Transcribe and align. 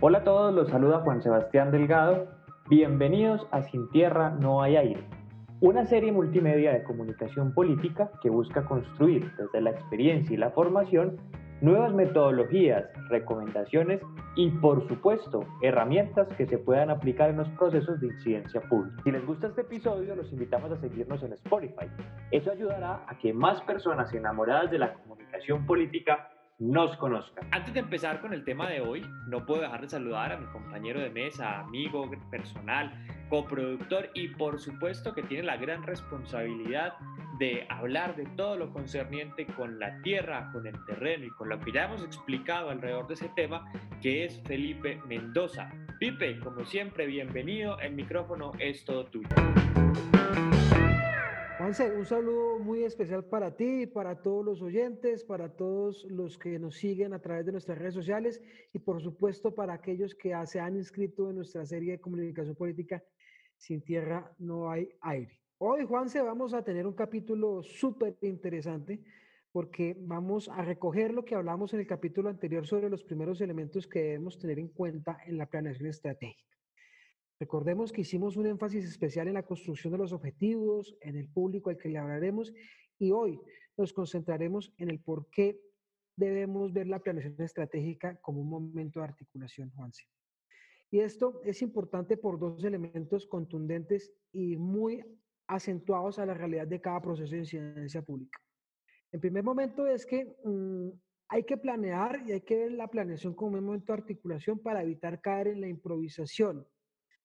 Hola 0.00 0.18
a 0.18 0.24
todos, 0.24 0.54
los 0.54 0.68
saluda 0.68 1.00
Juan 1.00 1.22
Sebastián 1.22 1.72
Delgado. 1.72 2.28
Bienvenidos 2.68 3.46
a 3.50 3.62
Sin 3.62 3.90
Tierra 3.90 4.30
No 4.30 4.62
hay 4.62 4.76
aire, 4.76 5.04
una 5.60 5.86
serie 5.86 6.12
multimedia 6.12 6.72
de 6.72 6.84
comunicación 6.84 7.52
política 7.52 8.12
que 8.22 8.30
busca 8.30 8.64
construir 8.64 9.32
desde 9.36 9.60
la 9.60 9.70
experiencia 9.70 10.32
y 10.32 10.36
la 10.36 10.50
formación 10.50 11.16
nuevas 11.62 11.94
metodologías, 11.94 12.84
recomendaciones 13.08 14.00
y, 14.34 14.50
por 14.50 14.86
supuesto, 14.88 15.46
herramientas 15.62 16.26
que 16.36 16.46
se 16.46 16.58
puedan 16.58 16.90
aplicar 16.90 17.30
en 17.30 17.36
los 17.36 17.48
procesos 17.50 18.00
de 18.00 18.08
incidencia 18.08 18.60
pública. 18.62 19.00
Si 19.04 19.12
les 19.12 19.24
gusta 19.24 19.46
este 19.46 19.62
episodio, 19.62 20.16
los 20.16 20.30
invitamos 20.32 20.72
a 20.72 20.80
seguirnos 20.80 21.22
en 21.22 21.32
Spotify. 21.34 21.86
Eso 22.32 22.50
ayudará 22.50 23.04
a 23.06 23.16
que 23.18 23.32
más 23.32 23.62
personas 23.62 24.12
enamoradas 24.12 24.72
de 24.72 24.78
la 24.80 24.92
comunicación 24.94 25.64
política 25.64 26.28
nos 26.58 26.96
conozcan. 26.96 27.46
Antes 27.50 27.74
de 27.74 27.80
empezar 27.80 28.20
con 28.20 28.32
el 28.32 28.44
tema 28.44 28.68
de 28.68 28.80
hoy, 28.80 29.04
no 29.26 29.44
puedo 29.44 29.62
dejar 29.62 29.80
de 29.82 29.88
saludar 29.88 30.32
a 30.32 30.36
mi 30.36 30.46
compañero 30.46 31.00
de 31.00 31.10
mesa, 31.10 31.60
amigo 31.60 32.08
personal, 32.30 32.92
coproductor 33.28 34.10
y 34.14 34.28
por 34.28 34.60
supuesto 34.60 35.14
que 35.14 35.22
tiene 35.22 35.44
la 35.44 35.56
gran 35.56 35.82
responsabilidad 35.82 36.94
de 37.38 37.66
hablar 37.68 38.14
de 38.14 38.26
todo 38.36 38.56
lo 38.56 38.72
concerniente 38.72 39.46
con 39.46 39.78
la 39.80 40.00
tierra, 40.02 40.50
con 40.52 40.66
el 40.66 40.84
terreno 40.84 41.24
y 41.24 41.30
con 41.30 41.48
lo 41.48 41.58
que 41.58 41.72
ya 41.72 41.86
hemos 41.86 42.04
explicado 42.04 42.70
alrededor 42.70 43.08
de 43.08 43.14
ese 43.14 43.28
tema, 43.30 43.72
que 44.00 44.24
es 44.24 44.40
Felipe 44.42 45.00
Mendoza. 45.08 45.70
Pipe, 45.98 46.38
como 46.40 46.64
siempre, 46.64 47.06
bienvenido, 47.06 47.78
el 47.80 47.94
micrófono 47.94 48.52
es 48.58 48.84
todo 48.84 49.06
tuyo. 49.06 49.28
Juanse, 51.62 51.92
un 51.92 52.04
saludo 52.04 52.58
muy 52.58 52.82
especial 52.82 53.24
para 53.24 53.54
ti, 53.54 53.86
para 53.86 54.20
todos 54.20 54.44
los 54.44 54.60
oyentes, 54.62 55.22
para 55.22 55.48
todos 55.54 56.04
los 56.10 56.36
que 56.36 56.58
nos 56.58 56.74
siguen 56.74 57.12
a 57.12 57.20
través 57.20 57.46
de 57.46 57.52
nuestras 57.52 57.78
redes 57.78 57.94
sociales 57.94 58.42
y 58.72 58.80
por 58.80 59.00
supuesto 59.00 59.54
para 59.54 59.74
aquellos 59.74 60.16
que 60.16 60.34
se 60.46 60.58
han 60.58 60.74
inscrito 60.74 61.30
en 61.30 61.36
nuestra 61.36 61.64
serie 61.64 61.92
de 61.92 62.00
comunicación 62.00 62.56
política 62.56 63.00
Sin 63.56 63.80
Tierra 63.80 64.34
no 64.40 64.72
hay 64.72 64.88
aire. 65.02 65.38
Hoy, 65.58 65.84
Juanse, 65.84 66.20
vamos 66.20 66.52
a 66.52 66.64
tener 66.64 66.84
un 66.84 66.94
capítulo 66.94 67.62
súper 67.62 68.16
interesante 68.22 69.00
porque 69.52 69.96
vamos 70.00 70.48
a 70.48 70.62
recoger 70.62 71.14
lo 71.14 71.24
que 71.24 71.36
hablamos 71.36 71.72
en 71.74 71.78
el 71.78 71.86
capítulo 71.86 72.28
anterior 72.28 72.66
sobre 72.66 72.90
los 72.90 73.04
primeros 73.04 73.40
elementos 73.40 73.86
que 73.86 74.02
debemos 74.02 74.36
tener 74.36 74.58
en 74.58 74.66
cuenta 74.66 75.20
en 75.26 75.38
la 75.38 75.46
planeación 75.46 75.88
estratégica. 75.88 76.51
Recordemos 77.42 77.90
que 77.90 78.02
hicimos 78.02 78.36
un 78.36 78.46
énfasis 78.46 78.84
especial 78.84 79.26
en 79.26 79.34
la 79.34 79.42
construcción 79.42 79.92
de 79.92 79.98
los 79.98 80.12
objetivos, 80.12 80.96
en 81.00 81.16
el 81.16 81.28
público 81.28 81.70
al 81.70 81.76
que 81.76 81.88
le 81.88 81.98
hablaremos 81.98 82.52
y 83.00 83.10
hoy 83.10 83.40
nos 83.76 83.92
concentraremos 83.92 84.72
en 84.78 84.90
el 84.90 85.00
por 85.00 85.28
qué 85.28 85.60
debemos 86.14 86.72
ver 86.72 86.86
la 86.86 87.00
planeación 87.00 87.42
estratégica 87.42 88.14
como 88.20 88.42
un 88.42 88.48
momento 88.48 89.00
de 89.00 89.06
articulación, 89.06 89.72
Juanse. 89.74 90.04
Y 90.92 91.00
esto 91.00 91.40
es 91.44 91.62
importante 91.62 92.16
por 92.16 92.38
dos 92.38 92.62
elementos 92.62 93.26
contundentes 93.26 94.12
y 94.30 94.56
muy 94.56 95.04
acentuados 95.48 96.20
a 96.20 96.26
la 96.26 96.34
realidad 96.34 96.68
de 96.68 96.80
cada 96.80 97.02
proceso 97.02 97.32
de 97.32 97.38
incidencia 97.38 98.02
pública. 98.02 98.38
En 99.10 99.18
primer 99.18 99.42
momento 99.42 99.84
es 99.88 100.06
que 100.06 100.36
mm, 100.44 100.90
hay 101.26 101.42
que 101.42 101.56
planear 101.56 102.22
y 102.24 102.30
hay 102.30 102.42
que 102.42 102.56
ver 102.56 102.70
la 102.70 102.86
planeación 102.86 103.34
como 103.34 103.58
un 103.58 103.64
momento 103.64 103.92
de 103.92 103.98
articulación 103.98 104.60
para 104.60 104.84
evitar 104.84 105.20
caer 105.20 105.48
en 105.48 105.60
la 105.60 105.66
improvisación 105.66 106.64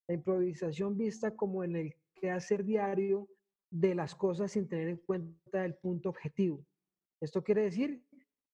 la 0.07 0.15
improvisación 0.15 0.97
vista 0.97 1.35
como 1.35 1.63
en 1.63 1.75
el 1.75 1.95
quehacer 2.15 2.63
diario 2.63 3.27
de 3.69 3.93
las 3.93 4.15
cosas 4.15 4.51
sin 4.51 4.67
tener 4.67 4.87
en 4.87 4.97
cuenta 4.97 5.65
el 5.65 5.75
punto 5.75 6.09
objetivo. 6.09 6.65
Esto 7.19 7.43
quiere 7.43 7.63
decir 7.63 8.03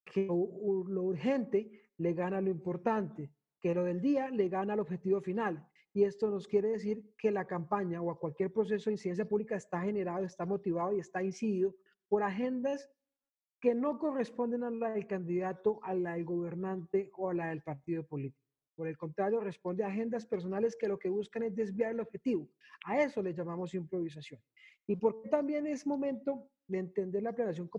que 0.04 0.26
lo 0.26 1.04
urgente 1.04 1.90
le 1.98 2.14
gana 2.14 2.42
lo 2.42 2.50
importante, 2.50 3.32
que 3.60 3.76
lo 3.76 3.84
del 3.84 4.02
día 4.02 4.30
le 4.30 4.50
gana 4.50 4.74
al 4.74 4.80
objetivo 4.80 5.22
final. 5.22 5.68
Y 5.94 6.04
esto 6.04 6.32
nos 6.32 6.48
quiere 6.48 6.70
decir 6.70 7.14
que 7.18 7.30
la 7.30 7.46
campaña 7.46 8.02
o 8.02 8.10
a 8.10 8.18
cualquier 8.18 8.52
proceso 8.52 8.90
de 8.90 8.96
incidencia 8.96 9.30
pública 9.30 9.56
está 9.56 9.82
generado, 9.82 10.26
está 10.26 10.46
motivado 10.46 10.96
y 10.96 11.00
está 11.00 11.22
incidido 11.22 11.76
por 12.08 12.24
agendas 12.24 12.90
que 13.62 13.76
no 13.76 14.00
corresponden 14.00 14.64
a 14.64 14.72
la 14.72 14.90
del 14.90 15.06
candidato, 15.06 15.80
a 15.84 15.94
la 15.94 16.14
del 16.14 16.26
gobernante 16.26 17.12
o 17.16 17.30
a 17.30 17.34
la 17.34 17.50
del 17.50 17.62
partido 17.62 18.04
político. 18.04 18.44
Por 18.76 18.88
el 18.88 18.98
contrario, 18.98 19.40
responde 19.40 19.84
a 19.84 19.88
agendas 19.88 20.26
personales 20.26 20.76
que 20.76 20.88
lo 20.88 20.98
que 20.98 21.10
buscan 21.10 21.44
es 21.44 21.56
desviar 21.56 21.92
el 21.92 22.00
objetivo. 22.00 22.50
A 22.86 23.02
eso 23.02 23.22
le 23.22 23.34
llamamos 23.34 23.74
improvisación. 23.74 24.42
Y 24.88 24.96
porque 24.96 25.30
también 25.30 25.68
es 25.68 25.86
momento 25.86 26.50
de 26.68 26.80
entender 26.80 27.24
la 27.24 27.34
planeación, 27.34 27.70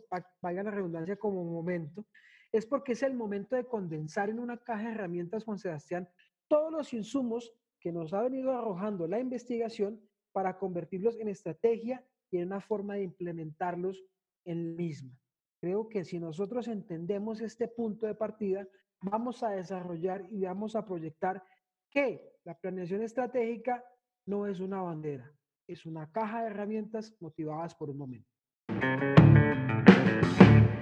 vaya 0.40 0.62
la 0.62 0.70
redundancia 0.70 1.16
como 1.16 1.44
momento, 1.44 2.06
es 2.52 2.66
porque 2.66 2.92
es 2.92 3.02
el 3.02 3.14
momento 3.14 3.56
de 3.56 3.66
condensar 3.66 4.30
en 4.30 4.38
una 4.38 4.56
caja 4.56 4.84
de 4.84 4.94
herramientas, 4.94 5.44
Juan 5.44 5.58
Sebastián, 5.58 6.08
todos 6.46 6.70
los 6.70 6.92
insumos 6.92 7.52
que 7.80 7.92
nos 7.92 8.14
ha 8.14 8.22
venido 8.22 8.56
arrojando 8.56 9.08
la 9.08 9.18
investigación 9.18 10.00
para 10.32 10.56
convertirlos 10.58 11.18
en 11.18 11.28
estrategia 11.28 12.04
y 12.30 12.38
en 12.38 12.46
una 12.46 12.60
forma 12.60 12.94
de 12.94 13.02
implementarlos 13.02 14.04
en 14.44 14.70
la 14.70 14.76
misma. 14.76 15.18
Creo 15.60 15.88
que 15.88 16.04
si 16.04 16.18
nosotros 16.18 16.68
entendemos 16.68 17.40
este 17.40 17.68
punto 17.68 18.06
de 18.06 18.14
partida, 18.14 18.68
vamos 19.04 19.42
a 19.42 19.50
desarrollar 19.50 20.24
y 20.30 20.42
vamos 20.42 20.74
a 20.76 20.84
proyectar 20.84 21.42
que 21.90 22.32
la 22.44 22.54
planeación 22.54 23.02
estratégica 23.02 23.84
no 24.26 24.46
es 24.46 24.60
una 24.60 24.80
bandera, 24.80 25.30
es 25.68 25.84
una 25.84 26.10
caja 26.10 26.42
de 26.42 26.50
herramientas 26.50 27.14
motivadas 27.20 27.74
por 27.74 27.90
un 27.90 27.98
momento. 27.98 28.28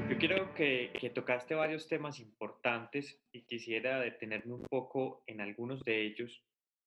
Yo 0.08 0.18
quiero 0.18 0.54
que, 0.54 0.92
que, 0.98 1.10
tocaste 1.10 1.54
varios 1.54 1.88
temas 1.88 2.20
importantes 2.20 3.20
y 3.32 3.42
quisiera 3.42 3.98
detenerme 4.00 4.54
un 4.54 4.62
poco 4.70 5.24
en 5.26 5.40
algunos 5.40 5.82
de 5.82 6.02
ellos. 6.02 6.44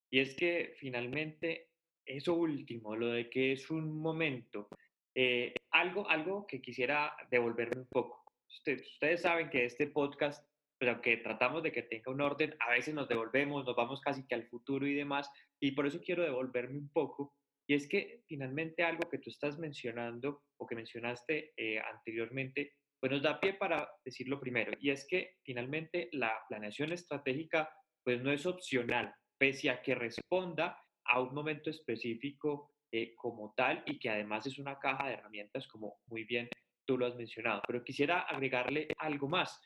Y 0.09 0.19
es 0.19 0.35
que 0.35 0.75
finalmente 0.79 1.69
eso 2.06 2.35
último, 2.35 2.96
lo 2.96 3.07
de 3.07 3.29
que 3.29 3.52
es 3.52 3.69
un 3.69 4.00
momento, 4.00 4.69
eh, 5.13 5.53
algo, 5.72 6.09
algo 6.09 6.47
que 6.47 6.62
quisiera 6.62 7.16
devolverme 7.29 7.81
un 7.81 7.88
poco. 7.88 8.23
ustedes 8.47 9.22
saben 9.22 9.50
que 9.50 9.66
este 9.66 9.88
podcast 9.88 10.46
pero 10.85 11.01
que 11.01 11.18
tratamos 11.18 11.63
de 11.63 11.72
que 11.72 11.81
tenga 11.81 12.12
un 12.12 12.22
orden, 12.22 12.56
a 12.59 12.69
veces 12.69 12.94
nos 12.94 13.07
devolvemos, 13.07 13.66
nos 13.66 13.75
vamos 13.75 14.00
casi 14.01 14.23
que 14.28 14.35
al 14.35 14.47
futuro 14.47 14.85
y 14.85 14.94
demás, 14.94 15.28
y 15.59 15.72
por 15.72 15.88
eso 15.88 16.00
quiero 16.00 16.22
devolverme 16.22 16.78
un 16.78 16.90
poco, 16.90 17.34
y 17.68 17.73
es 17.73 17.88
que 17.88 18.22
finalmente 18.28 18.84
algo 18.84 19.09
que 19.09 19.18
tú 19.18 19.31
estás 19.31 19.57
mencionando 19.57 20.44
o 20.57 20.68
que 20.68 20.75
mencionaste 20.75 21.53
eh, 21.57 21.79
anteriormente, 21.79 22.73
pues 23.00 23.12
nos 23.12 23.23
da 23.23 23.40
pie 23.40 23.56
para 23.56 23.90
decirlo 24.06 24.40
primero, 24.40 24.73
y 24.79 24.91
es 24.91 25.07
que 25.09 25.38
finalmente 25.44 26.07
la 26.12 26.38
planeación 26.47 26.91
estratégica 26.91 27.67
pues 28.03 28.22
no 28.22 28.31
es 28.31 28.46
opcional, 28.46 29.12
pese 29.40 29.72
a 29.72 29.81
que 29.81 29.96
responda 29.96 30.78
a 31.06 31.19
un 31.19 31.34
momento 31.34 31.72
específico 31.72 32.73
eh, 32.91 33.16
como 33.16 33.56
tal 33.57 33.81
y 33.88 33.97
que 33.97 34.12
además 34.12 34.46
es 34.46 34.59
una 34.59 34.78
caja 34.78 35.07
de 35.07 35.13
herramientas 35.13 35.67
como 35.67 35.97
muy 36.06 36.25
bien 36.25 36.47
tú 36.85 37.00
lo 37.00 37.07
has 37.07 37.16
mencionado. 37.16 37.63
Pero 37.67 37.84
quisiera 37.84 38.22
agregarle 38.22 38.88
algo 39.00 39.28
más 39.28 39.59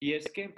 y 0.00 0.14
es 0.14 0.32
que 0.32 0.54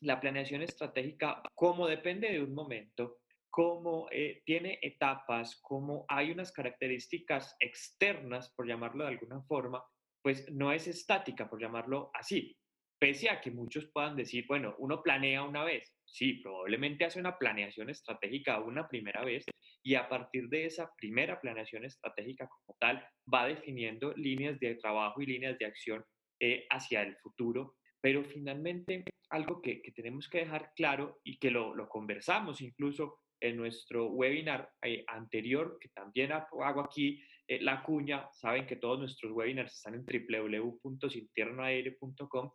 la 0.00 0.20
planeación 0.20 0.62
estratégica, 0.62 1.42
como 1.54 1.86
depende 1.86 2.30
de 2.30 2.42
un 2.42 2.54
momento, 2.54 3.18
como 3.50 4.06
eh, 4.10 4.42
tiene 4.44 4.78
etapas, 4.82 5.58
como 5.62 6.04
hay 6.08 6.30
unas 6.30 6.52
características 6.52 7.56
externas, 7.58 8.52
por 8.54 8.68
llamarlo 8.68 9.04
de 9.04 9.10
alguna 9.10 9.42
forma, 9.42 9.82
pues 10.22 10.50
no 10.52 10.72
es 10.72 10.86
estática, 10.86 11.48
por 11.48 11.60
llamarlo 11.60 12.10
así. 12.14 12.56
Pese 12.98 13.30
a 13.30 13.40
que 13.40 13.50
muchos 13.50 13.90
puedan 13.92 14.16
decir, 14.16 14.44
bueno, 14.46 14.74
uno 14.78 15.02
planea 15.02 15.42
una 15.42 15.64
vez. 15.64 15.94
Sí, 16.04 16.34
probablemente 16.42 17.04
hace 17.04 17.20
una 17.20 17.36
planeación 17.36 17.90
estratégica 17.90 18.60
una 18.60 18.88
primera 18.88 19.24
vez 19.24 19.44
y 19.82 19.94
a 19.94 20.08
partir 20.08 20.48
de 20.48 20.66
esa 20.66 20.90
primera 20.96 21.40
planeación 21.40 21.84
estratégica 21.84 22.48
como 22.48 22.76
tal 22.80 23.06
va 23.32 23.46
definiendo 23.46 24.12
líneas 24.14 24.58
de 24.60 24.76
trabajo 24.76 25.20
y 25.20 25.26
líneas 25.26 25.58
de 25.58 25.66
acción 25.66 26.04
eh, 26.40 26.66
hacia 26.70 27.02
el 27.02 27.16
futuro 27.18 27.75
pero 28.00 28.24
finalmente, 28.24 29.04
algo 29.30 29.60
que, 29.60 29.82
tenemos 29.94 30.28
que 30.28 30.38
dejar 30.38 30.72
claro 30.74 31.20
y 31.24 31.38
que 31.38 31.50
lo, 31.50 31.88
conversamos 31.88 32.60
incluso 32.60 33.20
en 33.40 33.56
nuestro 33.56 34.06
webinar 34.06 34.70
eh, 34.82 35.04
anterior, 35.08 35.78
que 35.80 35.88
también 35.90 36.32
hago 36.32 36.80
aquí 36.80 37.20
eh, 37.48 37.60
la 37.60 37.82
cuña, 37.82 38.28
saben 38.32 38.66
que 38.66 38.76
todos 38.76 38.98
nuestros 38.98 39.32
webinars 39.32 39.74
están 39.74 39.94
en 39.94 40.04
www.sintiernoaire.com, 40.04 42.52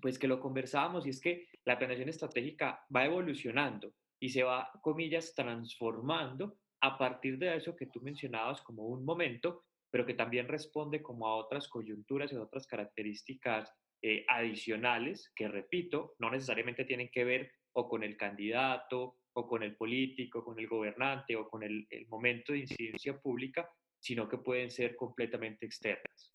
pues 0.00 0.18
que 0.18 0.28
lo 0.28 0.40
conversábamos 0.40 1.06
y 1.06 1.10
es 1.10 1.20
que 1.20 1.48
la 1.64 1.78
planeación 1.78 2.08
estratégica 2.08 2.84
va 2.94 3.04
evolucionando 3.04 3.92
y 4.20 4.30
se 4.30 4.42
va, 4.42 4.70
comillas, 4.82 5.34
transformando 5.34 6.56
a 6.82 6.96
partir 6.96 7.36
de 7.38 7.56
eso 7.56 7.76
que 7.76 7.86
tú 7.86 8.00
mencionabas 8.00 8.62
como 8.62 8.84
un 8.84 9.04
momento, 9.04 9.64
pero 9.90 10.06
que 10.06 10.14
también 10.14 10.48
responde 10.48 11.02
como 11.02 11.26
a 11.26 11.36
otras 11.36 11.68
coyunturas 11.68 12.32
y 12.32 12.36
otras 12.36 12.66
características 12.66 13.70
eh, 14.02 14.24
adicionales 14.28 15.30
que, 15.36 15.46
repito, 15.46 16.14
no 16.18 16.30
necesariamente 16.30 16.86
tienen 16.86 17.10
que 17.12 17.22
ver 17.24 17.52
o 17.72 17.86
con 17.86 18.02
el 18.02 18.16
candidato 18.16 19.18
o 19.34 19.46
con 19.46 19.62
el 19.62 19.76
político, 19.76 20.42
con 20.42 20.58
el 20.58 20.66
gobernante 20.66 21.36
o 21.36 21.48
con 21.48 21.62
el, 21.62 21.86
momento 22.08 22.52
de 22.52 22.60
incidencia 22.60 23.18
pública, 23.18 23.68
sino 23.98 24.26
que 24.26 24.38
pueden 24.38 24.70
ser 24.70 24.96
completamente 24.96 25.66
externas. 25.66 26.30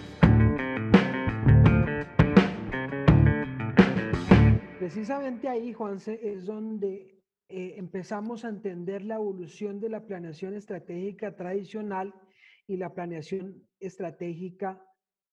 Precisamente 4.77 5.49
ahí, 5.49 5.73
Juanse, 5.73 6.19
es 6.21 6.45
donde 6.45 7.19
eh, 7.49 7.73
empezamos 7.77 8.45
a 8.45 8.49
entender 8.49 9.03
la 9.03 9.15
evolución 9.15 9.79
de 9.79 9.89
la 9.89 10.05
planeación 10.05 10.53
estratégica 10.53 11.35
tradicional 11.35 12.13
y 12.67 12.77
la 12.77 12.93
planeación 12.93 13.67
estratégica 13.79 14.81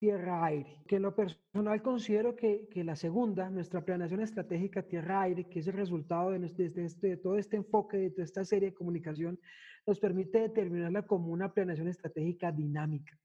tierra-aire. 0.03 0.83
Que 0.89 0.97
en 0.97 1.03
lo 1.03 1.15
personal 1.15 1.81
considero 1.81 2.35
que, 2.35 2.67
que, 2.69 2.83
la 2.83 2.97
segunda, 2.97 3.49
nuestra 3.49 3.85
planeación 3.85 4.19
estratégica 4.19 4.83
tierra-aire, 4.83 5.49
que 5.49 5.61
es 5.61 5.69
el 5.69 5.75
resultado 5.75 6.33
de, 6.33 6.41
de, 6.41 6.85
este, 6.85 7.07
de, 7.07 7.17
todo 7.19 7.39
este 7.39 7.57
enfoque, 7.57 7.99
de 7.99 8.11
toda 8.11 8.25
esta 8.25 8.45
serie 8.45 8.71
de 8.71 8.75
comunicación, 8.75 9.39
nos 9.87 10.01
permite 10.01 10.41
determinarla 10.41 11.03
como 11.07 11.29
una 11.29 11.55
planeación 11.55 11.87
estratégica 11.87 12.51
dinámica, 12.51 13.17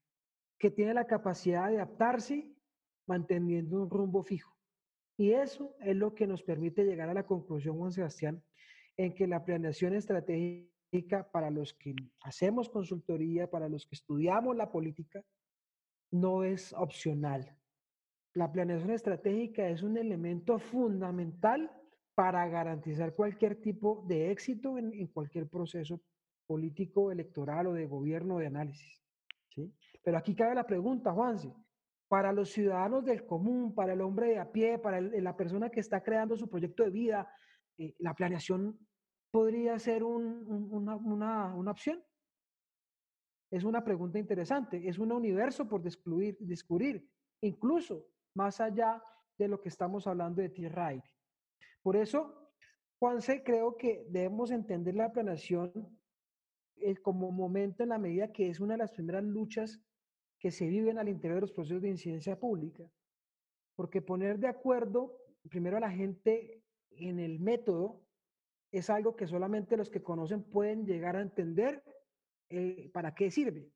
que 0.56 0.70
tiene 0.70 0.94
la 0.94 1.04
capacidad 1.04 1.68
de 1.68 1.78
adaptarse 1.78 2.48
manteniendo 3.08 3.82
un 3.82 3.90
rumbo 3.90 4.22
fijo. 4.22 4.56
Y 5.16 5.32
eso 5.32 5.74
es 5.80 5.96
lo 5.96 6.14
que 6.14 6.28
nos 6.28 6.44
permite 6.44 6.84
llegar 6.84 7.08
a 7.08 7.14
la 7.14 7.26
conclusión, 7.26 7.76
Juan 7.76 7.90
Sebastián, 7.90 8.40
en 8.96 9.16
que 9.16 9.26
la 9.26 9.44
planeación 9.44 9.94
estratégica 9.94 11.28
para 11.32 11.50
los 11.50 11.74
que 11.74 11.96
hacemos 12.22 12.68
consultoría, 12.68 13.50
para 13.50 13.68
los 13.68 13.84
que 13.84 13.96
estudiamos 13.96 14.56
la 14.56 14.70
política, 14.70 15.24
no 16.10 16.44
es 16.44 16.72
opcional. 16.72 17.56
La 18.34 18.50
planeación 18.50 18.90
estratégica 18.90 19.68
es 19.68 19.82
un 19.82 19.96
elemento 19.96 20.58
fundamental 20.58 21.70
para 22.14 22.46
garantizar 22.48 23.14
cualquier 23.14 23.60
tipo 23.60 24.04
de 24.06 24.30
éxito 24.30 24.78
en, 24.78 25.06
cualquier 25.08 25.48
proceso 25.48 26.00
político, 26.46 27.12
electoral 27.12 27.68
o 27.68 27.72
de 27.72 27.86
gobierno 27.86 28.38
de 28.38 28.46
análisis. 28.46 29.02
¿sí? 29.50 29.72
Pero 30.02 30.18
aquí 30.18 30.34
cabe 30.34 30.54
la 30.54 30.66
pregunta, 30.66 31.12
Juanse, 31.12 31.54
para 32.08 32.32
los 32.32 32.50
ciudadanos 32.50 33.04
del 33.04 33.24
común, 33.26 33.74
para 33.74 33.92
el 33.92 34.00
hombre 34.00 34.30
de 34.30 34.38
a 34.38 34.50
pie, 34.50 34.78
para 34.78 35.00
la 35.00 35.36
persona 35.36 35.70
que 35.70 35.80
está 35.80 36.02
creando 36.02 36.36
su 36.36 36.48
proyecto 36.48 36.82
de 36.82 36.90
vida, 36.90 37.30
eh, 37.76 37.94
la 37.98 38.14
planeación 38.14 38.78
podría 39.30 39.78
ser 39.78 40.02
una, 40.02 40.96
una 40.96 41.70
opción. 41.70 42.02
Es 43.50 43.64
una 43.64 43.82
pregunta 43.82 44.18
interesante, 44.18 44.88
es 44.88 44.98
un 44.98 45.10
universo 45.12 45.66
por 45.66 45.82
descubrir, 45.82 46.36
descubrir 46.40 47.08
incluso 47.40 48.06
más 48.34 48.60
allá 48.60 49.02
de 49.38 49.48
lo 49.48 49.60
que 49.60 49.68
estamos 49.68 50.06
hablando 50.06 50.42
de 50.42 50.50
tierra-aire. 50.50 51.10
Por 51.82 51.96
eso, 51.96 52.50
Juanse, 52.98 53.42
creo 53.42 53.76
que 53.76 54.06
debemos 54.10 54.50
entender 54.50 54.94
la 54.94 55.12
planeación 55.12 55.72
eh, 56.76 56.96
como 56.96 57.30
momento 57.30 57.82
en 57.82 57.88
la 57.90 57.98
medida 57.98 58.32
que 58.32 58.50
es 58.50 58.60
una 58.60 58.74
de 58.74 58.78
las 58.78 58.92
primeras 58.92 59.24
luchas 59.24 59.80
que 60.38 60.50
se 60.50 60.66
viven 60.66 60.98
al 60.98 61.08
interior 61.08 61.36
de 61.36 61.42
los 61.42 61.52
procesos 61.52 61.82
de 61.82 61.88
incidencia 61.88 62.38
pública. 62.38 62.84
Porque 63.74 64.02
poner 64.02 64.38
de 64.38 64.48
acuerdo 64.48 65.16
primero 65.48 65.76
a 65.76 65.80
la 65.80 65.90
gente 65.90 66.62
en 66.90 67.18
el 67.18 67.40
método 67.40 68.02
es 68.70 68.90
algo 68.90 69.16
que 69.16 69.26
solamente 69.26 69.76
los 69.76 69.88
que 69.90 70.02
conocen 70.02 70.42
pueden 70.42 70.84
llegar 70.84 71.16
a 71.16 71.22
entender 71.22 71.82
eh, 72.50 72.90
para 72.92 73.14
qué 73.14 73.30
sirve, 73.30 73.70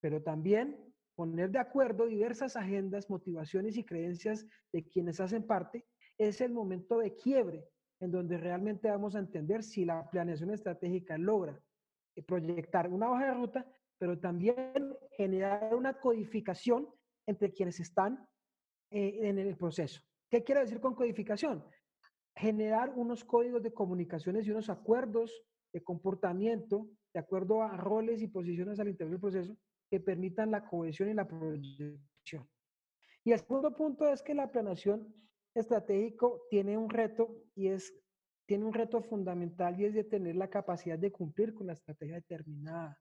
pero 0.00 0.22
también 0.22 0.94
poner 1.14 1.50
de 1.50 1.58
acuerdo 1.58 2.06
diversas 2.06 2.56
agendas, 2.56 3.08
motivaciones 3.10 3.76
y 3.76 3.84
creencias 3.84 4.46
de 4.72 4.86
quienes 4.86 5.20
hacen 5.20 5.46
parte, 5.46 5.86
es 6.18 6.40
el 6.40 6.52
momento 6.52 6.98
de 6.98 7.16
quiebre 7.16 7.64
en 8.00 8.10
donde 8.10 8.36
realmente 8.36 8.90
vamos 8.90 9.16
a 9.16 9.20
entender 9.20 9.62
si 9.62 9.84
la 9.84 10.08
planeación 10.10 10.50
estratégica 10.50 11.16
logra 11.16 11.58
eh, 12.14 12.22
proyectar 12.22 12.88
una 12.88 13.10
hoja 13.10 13.26
de 13.26 13.34
ruta, 13.34 13.66
pero 13.98 14.18
también 14.18 14.96
generar 15.16 15.74
una 15.74 15.94
codificación 15.98 16.88
entre 17.26 17.52
quienes 17.52 17.80
están 17.80 18.28
eh, 18.90 19.20
en 19.22 19.38
el 19.38 19.56
proceso. 19.56 20.02
¿Qué 20.30 20.44
quiere 20.44 20.60
decir 20.60 20.80
con 20.80 20.94
codificación? 20.94 21.64
Generar 22.34 22.92
unos 22.94 23.24
códigos 23.24 23.62
de 23.62 23.72
comunicaciones 23.72 24.46
y 24.46 24.50
unos 24.50 24.68
acuerdos 24.68 25.42
de 25.72 25.82
comportamiento 25.82 26.88
de 27.12 27.20
acuerdo 27.20 27.62
a 27.62 27.76
roles 27.76 28.22
y 28.22 28.28
posiciones 28.28 28.78
al 28.78 28.88
interior 28.88 29.12
del 29.12 29.20
proceso 29.20 29.56
que 29.90 30.00
permitan 30.00 30.50
la 30.50 30.66
cohesión 30.66 31.08
y 31.08 31.14
la 31.14 31.26
proyección. 31.26 32.48
Y 33.24 33.32
el 33.32 33.38
segundo 33.38 33.74
punto 33.74 34.08
es 34.08 34.22
que 34.22 34.34
la 34.34 34.50
planeación 34.50 35.14
estratégico 35.54 36.42
tiene 36.50 36.76
un 36.76 36.90
reto 36.90 37.44
y 37.54 37.68
es 37.68 37.94
tiene 38.46 38.64
un 38.64 38.72
reto 38.72 39.02
fundamental 39.02 39.78
y 39.78 39.86
es 39.86 39.94
de 39.94 40.04
tener 40.04 40.36
la 40.36 40.48
capacidad 40.48 40.98
de 40.98 41.10
cumplir 41.10 41.52
con 41.52 41.66
la 41.66 41.72
estrategia 41.72 42.14
determinada. 42.14 42.98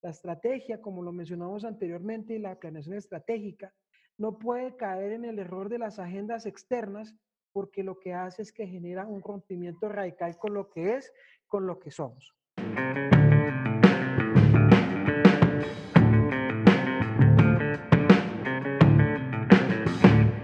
La 0.00 0.10
estrategia, 0.10 0.80
como 0.80 1.02
lo 1.02 1.12
mencionamos 1.12 1.64
anteriormente, 1.64 2.34
y 2.34 2.38
la 2.38 2.58
planeación 2.58 2.96
estratégica 2.96 3.74
no 4.16 4.38
puede 4.38 4.76
caer 4.76 5.12
en 5.12 5.24
el 5.24 5.38
error 5.38 5.68
de 5.68 5.78
las 5.78 5.98
agendas 5.98 6.46
externas 6.46 7.14
porque 7.56 7.82
lo 7.82 7.98
que 7.98 8.12
hace 8.12 8.42
es 8.42 8.52
que 8.52 8.66
genera 8.66 9.06
un 9.06 9.22
rompimiento 9.22 9.88
radical 9.88 10.36
con 10.36 10.52
lo 10.52 10.68
que 10.68 10.96
es, 10.96 11.10
con 11.46 11.66
lo 11.66 11.78
que 11.78 11.90
somos. 11.90 12.34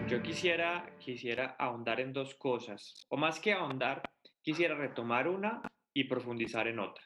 Yo 0.08 0.22
quisiera, 0.22 0.90
quisiera 0.98 1.54
ahondar 1.58 2.00
en 2.00 2.14
dos 2.14 2.34
cosas, 2.36 2.94
o 3.10 3.18
más 3.18 3.38
que 3.40 3.52
ahondar, 3.52 4.00
quisiera 4.40 4.74
retomar 4.74 5.28
una 5.28 5.60
y 5.92 6.04
profundizar 6.04 6.66
en 6.66 6.78
otra. 6.78 7.04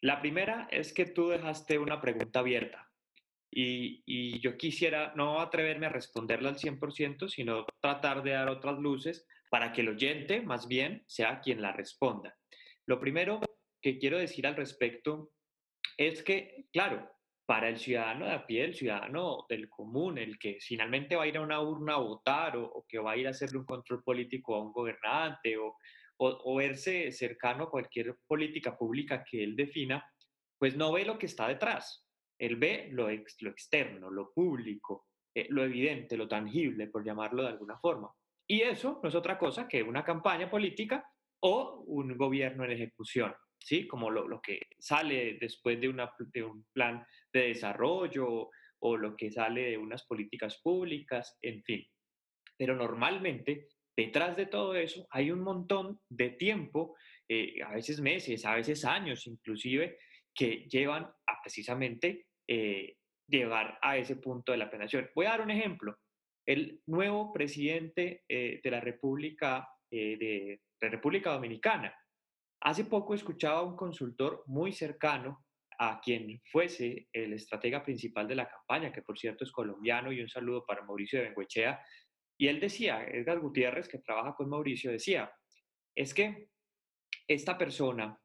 La 0.00 0.20
primera 0.20 0.68
es 0.70 0.92
que 0.92 1.06
tú 1.06 1.30
dejaste 1.30 1.80
una 1.80 2.00
pregunta 2.00 2.38
abierta 2.38 2.91
y, 3.52 4.02
y, 4.06 4.40
yo 4.40 4.56
quisiera 4.56 5.12
no 5.14 5.40
atreverme 5.40 5.86
a 5.86 5.90
responderla 5.90 6.48
al 6.48 6.56
100%, 6.56 7.28
sino 7.28 7.66
tratar 7.80 8.22
de 8.22 8.30
dar 8.30 8.48
otras 8.48 8.78
luces 8.78 9.26
para 9.50 9.72
que 9.72 9.82
el 9.82 9.90
oyente 9.90 10.40
más 10.40 10.66
bien 10.66 11.04
sea 11.06 11.40
quien 11.40 11.60
la 11.60 11.72
responda. 11.72 12.34
Lo 12.86 12.98
primero 12.98 13.40
que 13.82 13.98
quiero 13.98 14.18
decir 14.18 14.46
al 14.46 14.56
respecto 14.56 15.32
es 15.98 16.22
que, 16.22 16.66
claro, 16.72 17.08
para 17.44 17.68
el 17.68 17.78
ciudadano 17.78 18.26
de 18.26 18.32
a 18.32 18.46
pie, 18.46 18.64
el 18.64 18.74
ciudadano 18.74 19.44
del 19.48 19.68
común, 19.68 20.16
el 20.16 20.38
que 20.38 20.58
finalmente 20.60 21.16
va 21.16 21.24
a 21.24 21.26
ir 21.26 21.36
a 21.36 21.42
una 21.42 21.60
urna 21.60 21.94
a 21.94 21.98
votar 21.98 22.56
o, 22.56 22.86
que 22.88 22.98
va 22.98 23.12
a 23.12 23.16
ir 23.16 23.26
a 23.26 23.30
hacerle 23.30 23.58
un 23.58 23.66
control 23.66 24.02
político 24.02 24.54
a 24.54 24.62
un 24.62 24.72
gobernante 24.72 25.56
o, 25.58 25.76
o, 26.16 26.56
verse 26.56 27.10
cercano 27.12 27.64
a 27.64 27.70
cualquier 27.70 28.16
política 28.26 28.76
pública 28.76 29.24
que 29.28 29.42
él 29.42 29.56
defina, 29.56 30.02
pues 30.58 30.76
no 30.76 30.92
ve 30.92 31.04
lo 31.04 31.18
que 31.18 31.26
está 31.26 31.48
detrás. 31.48 32.06
Él 32.38 32.56
ve 32.56 32.88
lo, 32.90 33.08
lo 33.08 33.50
externo, 33.50 34.10
lo 34.10 34.32
público, 34.32 35.06
eh, 35.34 35.46
lo 35.50 35.64
evidente, 35.64 36.16
lo 36.16 36.28
tangible, 36.28 36.88
por 36.88 37.04
llamarlo 37.04 37.42
de 37.42 37.50
alguna 37.50 37.78
forma. 37.78 38.10
Y 38.46 38.62
eso 38.62 39.00
no 39.02 39.08
es 39.08 39.14
otra 39.14 39.38
cosa 39.38 39.68
que 39.68 39.82
una 39.82 40.04
campaña 40.04 40.50
política 40.50 41.04
o 41.40 41.84
un 41.86 42.16
gobierno 42.16 42.64
en 42.64 42.72
ejecución. 42.72 43.34
¿sí? 43.58 43.86
Como 43.86 44.10
lo, 44.10 44.40
que 44.40 44.60
sale 44.78 45.38
después 45.40 45.80
de, 45.80 45.88
una, 45.88 46.12
de 46.32 46.44
un 46.44 46.66
plan 46.72 47.04
de 47.32 47.48
desarrollo 47.48 48.50
o 48.80 48.96
lo 48.96 49.16
que 49.16 49.30
sale 49.30 49.70
de 49.70 49.78
unas 49.78 50.04
políticas 50.06 50.60
públicas, 50.62 51.38
en 51.40 51.62
fin. 51.62 51.86
Pero 52.58 52.76
normalmente 52.76 53.68
detrás 53.96 54.36
de 54.36 54.46
todo 54.46 54.74
eso 54.74 55.06
hay 55.10 55.30
un 55.30 55.40
montón 55.40 56.00
de 56.08 56.30
tiempo, 56.30 56.96
eh, 57.28 57.62
a 57.64 57.72
veces 57.72 58.00
meses, 58.00 58.44
a 58.44 58.54
veces 58.54 58.84
años 58.84 59.26
inclusive, 59.26 59.98
que 60.34 60.66
llevan 60.68 61.04
a 61.04 61.40
precisamente 61.42 62.26
eh, 62.48 62.96
llegar 63.28 63.78
a 63.82 63.96
ese 63.96 64.16
punto 64.16 64.52
de 64.52 64.58
la 64.58 64.70
planeación. 64.70 65.10
Voy 65.14 65.26
a 65.26 65.30
dar 65.30 65.40
un 65.42 65.50
ejemplo. 65.50 65.98
El 66.46 66.80
nuevo 66.86 67.32
presidente 67.32 68.24
eh, 68.28 68.60
de 68.62 68.70
la 68.70 68.80
República, 68.80 69.68
de 69.90 70.60
la 70.80 70.88
República 70.88 71.32
Dominicana, 71.32 71.94
Hace 72.64 72.84
poco 72.84 73.14
escuchaba 73.14 73.58
a 73.58 73.64
un 73.64 73.76
consultor 73.76 74.44
muy 74.46 74.72
cercano 74.72 75.44
a 75.80 76.00
quien 76.00 76.40
fuese 76.44 77.08
el 77.12 77.32
estratega 77.32 77.82
principal 77.82 78.28
de 78.28 78.36
la 78.36 78.48
campaña, 78.48 78.92
que 78.92 79.02
por 79.02 79.18
cierto 79.18 79.42
es 79.42 79.50
colombiano, 79.50 80.12
y 80.12 80.20
un 80.20 80.28
saludo 80.28 80.64
para 80.64 80.84
Mauricio 80.84 81.18
de 81.18 81.24
Benguechea. 81.26 81.84
Y 82.38 82.46
él 82.46 82.60
decía, 82.60 83.04
Edgar 83.04 83.40
Gutiérrez, 83.40 83.88
que 83.88 83.98
trabaja 83.98 84.34
con 84.36 84.48
Mauricio, 84.48 84.92
decía, 84.92 85.32
es 85.96 86.14
que 86.14 86.50
esta 87.26 87.58
persona 87.58 88.16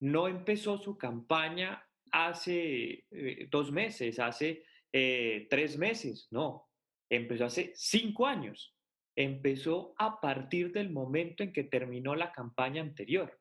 no 0.00 0.28
empezó 0.28 0.78
su 0.78 0.96
campaña 0.96 1.86
hace 2.10 3.04
eh, 3.10 3.48
dos 3.50 3.70
meses, 3.70 4.18
hace 4.18 4.64
eh, 4.92 5.46
tres 5.48 5.78
meses, 5.78 6.28
no, 6.30 6.68
empezó 7.08 7.44
hace 7.44 7.72
cinco 7.74 8.26
años. 8.26 8.74
Empezó 9.16 9.94
a 9.98 10.20
partir 10.20 10.72
del 10.72 10.90
momento 10.90 11.42
en 11.42 11.52
que 11.52 11.64
terminó 11.64 12.14
la 12.14 12.32
campaña 12.32 12.80
anterior. 12.80 13.38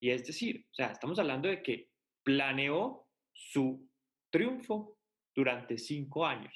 Y 0.00 0.10
es 0.10 0.26
decir, 0.26 0.66
o 0.70 0.74
sea, 0.74 0.88
estamos 0.88 1.18
hablando 1.18 1.48
de 1.48 1.62
que 1.62 1.88
planeó 2.22 3.08
su 3.32 3.88
triunfo 4.30 4.98
durante 5.34 5.78
cinco 5.78 6.26
años. 6.26 6.52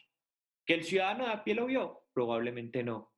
¿Que 0.66 0.74
el 0.74 0.84
ciudadano 0.84 1.26
de 1.26 1.32
a 1.32 1.44
pie 1.44 1.54
lo 1.54 1.66
vio? 1.66 2.02
Probablemente 2.12 2.82
no. 2.82 3.14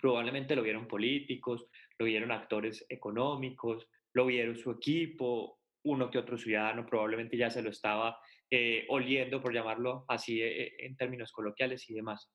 Probablemente 0.00 0.56
lo 0.56 0.62
vieron 0.62 0.86
políticos, 0.86 1.66
lo 1.98 2.06
vieron 2.06 2.30
actores 2.30 2.86
económicos, 2.88 3.88
lo 4.14 4.26
vieron 4.26 4.56
su 4.56 4.70
equipo, 4.70 5.55
uno 5.86 6.10
que 6.10 6.18
otro 6.18 6.36
ciudadano 6.36 6.84
probablemente 6.84 7.36
ya 7.36 7.48
se 7.48 7.62
lo 7.62 7.70
estaba 7.70 8.18
eh, 8.50 8.84
oliendo, 8.88 9.40
por 9.40 9.54
llamarlo 9.54 10.04
así 10.08 10.42
eh, 10.42 10.74
en 10.78 10.96
términos 10.96 11.32
coloquiales 11.32 11.88
y 11.88 11.94
demás. 11.94 12.30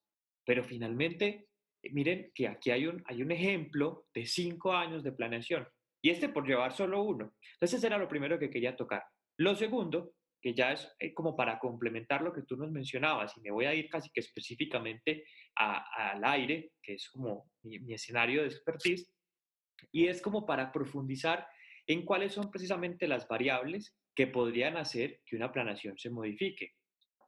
Pero 0.46 0.64
finalmente, 0.64 1.48
miren 1.92 2.32
que 2.34 2.48
aquí 2.48 2.72
hay 2.72 2.88
un, 2.88 3.04
hay 3.06 3.22
un 3.22 3.32
ejemplo 3.32 4.06
de 4.14 4.26
cinco 4.26 4.74
años 4.74 5.04
de 5.04 5.12
planeación. 5.12 5.68
Y 6.04 6.10
este 6.10 6.30
por 6.30 6.48
llevar 6.48 6.74
solo 6.74 7.04
uno. 7.04 7.36
Entonces, 7.54 7.78
ese 7.78 7.88
era 7.88 7.98
lo 7.98 8.08
primero 8.08 8.40
que 8.40 8.50
quería 8.50 8.76
tocar. 8.76 9.04
Lo 9.38 9.56
segundo, 9.56 10.14
que 10.42 10.54
ya 10.54 10.72
es 10.72 10.90
como 11.14 11.36
para 11.36 11.60
complementar 11.60 12.24
lo 12.24 12.34
que 12.34 12.42
tú 12.44 12.56
nos 12.58 12.72
mencionabas, 12.72 13.38
y 13.38 13.42
me 13.42 13.52
voy 13.52 13.66
a 13.66 13.74
ir 13.76 13.90
casi 13.90 14.10
que 14.12 14.22
específicamente 14.22 15.26
al 15.56 16.24
aire, 16.24 16.72
que 16.82 16.94
es 16.96 17.10
como 17.10 17.52
mi, 17.64 17.80
mi 17.80 17.94
escenario 17.94 18.42
de 18.42 18.48
expertise, 18.48 19.14
y 19.92 20.08
es 20.08 20.22
como 20.22 20.46
para 20.46 20.72
profundizar 20.72 21.48
en 21.88 22.06
cuáles 22.06 22.34
son 22.34 22.52
precisamente 22.52 23.08
las 23.08 23.28
variables 23.28 23.96
que 24.16 24.28
podrían 24.28 24.78
hacer 24.78 25.22
que 25.26 25.36
una 25.36 25.52
planación 25.52 25.98
se 25.98 26.10
modifique. 26.10 26.74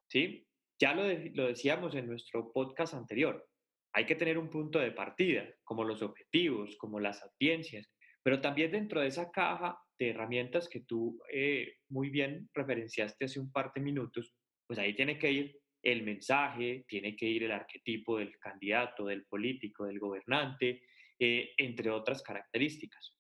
¿sí? 0.08 0.46
Ya 0.80 0.94
lo, 0.94 1.04
lo 1.34 1.48
decíamos 1.48 1.96
en 1.96 2.08
nuestro 2.08 2.52
podcast 2.52 2.94
anterior, 2.94 3.48
hay 3.94 4.06
que 4.06 4.16
tener 4.16 4.38
un 4.38 4.50
punto 4.50 4.80
de 4.80 4.92
partida, 4.92 5.48
como 5.64 5.84
los 5.84 6.02
objetivos, 6.02 6.76
como 6.78 7.00
las 7.00 7.22
audiencias, 7.22 7.88
pero 8.24 8.42
también 8.42 8.72
dentro 8.72 9.02
de 9.02 9.08
esa 9.08 9.30
caja 9.32 9.78
de 10.00 10.10
herramientas 10.10 10.68
que 10.68 10.82
tú 10.82 11.20
eh, 11.32 11.76
muy 11.90 12.10
bien 12.10 12.50
referenciaste 12.54 13.26
hace 13.26 13.40
un 13.40 13.52
par 13.52 13.72
de 13.76 13.82
minutos, 13.82 14.34
pues 14.66 14.80
ahí 14.80 14.96
tiene 14.96 15.20
que 15.20 15.32
ir 15.32 15.60
el 15.84 16.04
mensaje, 16.04 16.86
tiene 16.88 17.16
que 17.16 17.26
ir 17.26 17.44
el 17.44 17.52
arquetipo 17.52 18.18
del 18.18 18.38
candidato, 18.40 19.06
del 19.06 19.26
político, 19.26 19.86
del 19.86 20.00
gobernante, 20.00 20.82
eh, 21.20 21.52
entre 21.58 21.92
otras 21.92 22.24
características. 22.24 23.14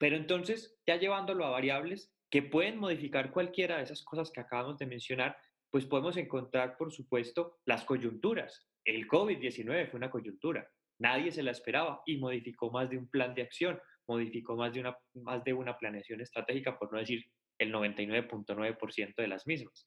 Pero 0.00 0.16
entonces, 0.16 0.80
ya 0.86 0.96
llevándolo 0.96 1.44
a 1.44 1.50
variables 1.50 2.10
que 2.30 2.42
pueden 2.42 2.78
modificar 2.78 3.30
cualquiera 3.30 3.76
de 3.76 3.82
esas 3.82 4.02
cosas 4.02 4.30
que 4.30 4.40
acabamos 4.40 4.78
de 4.78 4.86
mencionar, 4.86 5.36
pues 5.70 5.84
podemos 5.84 6.16
encontrar, 6.16 6.78
por 6.78 6.90
supuesto, 6.90 7.58
las 7.66 7.84
coyunturas. 7.84 8.66
El 8.82 9.06
COVID-19 9.06 9.90
fue 9.90 9.98
una 9.98 10.10
coyuntura. 10.10 10.66
Nadie 10.98 11.30
se 11.32 11.42
la 11.42 11.50
esperaba 11.50 12.00
y 12.06 12.16
modificó 12.16 12.70
más 12.70 12.88
de 12.88 12.96
un 12.96 13.10
plan 13.10 13.34
de 13.34 13.42
acción, 13.42 13.78
modificó 14.08 14.56
más 14.56 14.72
de 14.72 14.80
una, 14.80 14.96
más 15.16 15.44
de 15.44 15.52
una 15.52 15.76
planeación 15.76 16.22
estratégica, 16.22 16.78
por 16.78 16.90
no 16.90 16.98
decir 16.98 17.22
el 17.58 17.70
99.9% 17.70 19.14
de 19.16 19.28
las 19.28 19.46
mismas. 19.46 19.86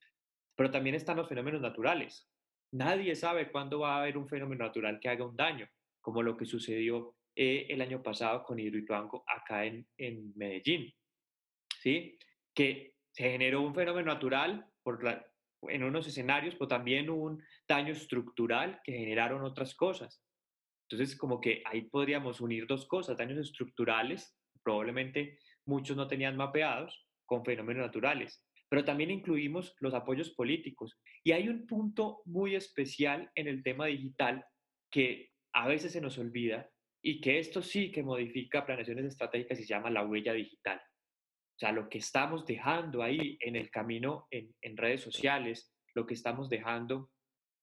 Pero 0.55 0.69
también 0.69 0.95
están 0.95 1.17
los 1.17 1.27
fenómenos 1.27 1.61
naturales. 1.61 2.29
Nadie 2.71 3.15
sabe 3.15 3.51
cuándo 3.51 3.79
va 3.79 3.95
a 3.95 4.01
haber 4.01 4.19
un 4.19 4.29
fenómeno 4.29 4.63
natural 4.65 4.99
que 4.99 5.09
haga 5.09 5.25
un 5.25 5.35
daño, 5.35 5.67
como 6.01 6.21
lo 6.21 6.37
que 6.37 6.45
sucedió 6.45 7.15
eh, 7.35 7.67
el 7.69 7.81
año 7.81 8.01
pasado 8.01 8.43
con 8.43 8.59
Hidroituango 8.59 9.23
acá 9.27 9.65
en, 9.65 9.87
en 9.97 10.33
Medellín, 10.35 10.93
¿sí? 11.81 12.17
Que 12.53 12.95
se 13.11 13.31
generó 13.31 13.61
un 13.61 13.75
fenómeno 13.75 14.13
natural 14.13 14.65
por 14.83 14.99
en 15.69 15.83
unos 15.83 16.07
escenarios, 16.07 16.55
pero 16.55 16.67
también 16.67 17.09
un 17.09 17.41
daño 17.67 17.93
estructural 17.93 18.81
que 18.83 18.93
generaron 18.93 19.43
otras 19.43 19.75
cosas. 19.75 20.21
Entonces, 20.89 21.17
como 21.17 21.39
que 21.39 21.63
ahí 21.65 21.83
podríamos 21.83 22.41
unir 22.41 22.67
dos 22.67 22.85
cosas, 22.87 23.17
daños 23.17 23.39
estructurales, 23.39 24.37
probablemente 24.61 25.39
muchos 25.65 25.95
no 25.95 26.07
tenían 26.07 26.35
mapeados, 26.35 27.07
con 27.25 27.45
fenómenos 27.45 27.85
naturales, 27.85 28.45
pero 28.69 28.83
también 28.83 29.09
incluimos 29.09 29.75
los 29.79 29.93
apoyos 29.93 30.31
políticos. 30.31 30.99
Y 31.23 31.31
hay 31.31 31.47
un 31.47 31.65
punto 31.65 32.21
muy 32.25 32.55
especial 32.55 33.31
en 33.35 33.47
el 33.47 33.63
tema 33.63 33.85
digital 33.85 34.45
que 34.91 35.31
a 35.53 35.67
veces 35.67 35.93
se 35.93 36.01
nos 36.01 36.17
olvida 36.17 36.69
y 37.05 37.19
que 37.19 37.37
esto 37.37 37.61
sí 37.61 37.91
que 37.91 38.01
modifica 38.01 38.65
planeaciones 38.65 39.05
estratégicas 39.05 39.59
y 39.59 39.63
se 39.63 39.73
llama 39.73 39.89
la 39.89 40.05
huella 40.05 40.33
digital. 40.33 40.77
O 40.79 41.59
sea, 41.59 41.73
lo 41.73 41.89
que 41.89 41.97
estamos 41.97 42.45
dejando 42.45 43.03
ahí 43.03 43.37
en 43.41 43.57
el 43.57 43.69
camino 43.69 44.27
en, 44.31 44.77
redes 44.77 45.01
sociales, 45.01 45.75
lo 45.93 46.07
que 46.07 46.13
estamos 46.13 46.49
dejando 46.49 47.11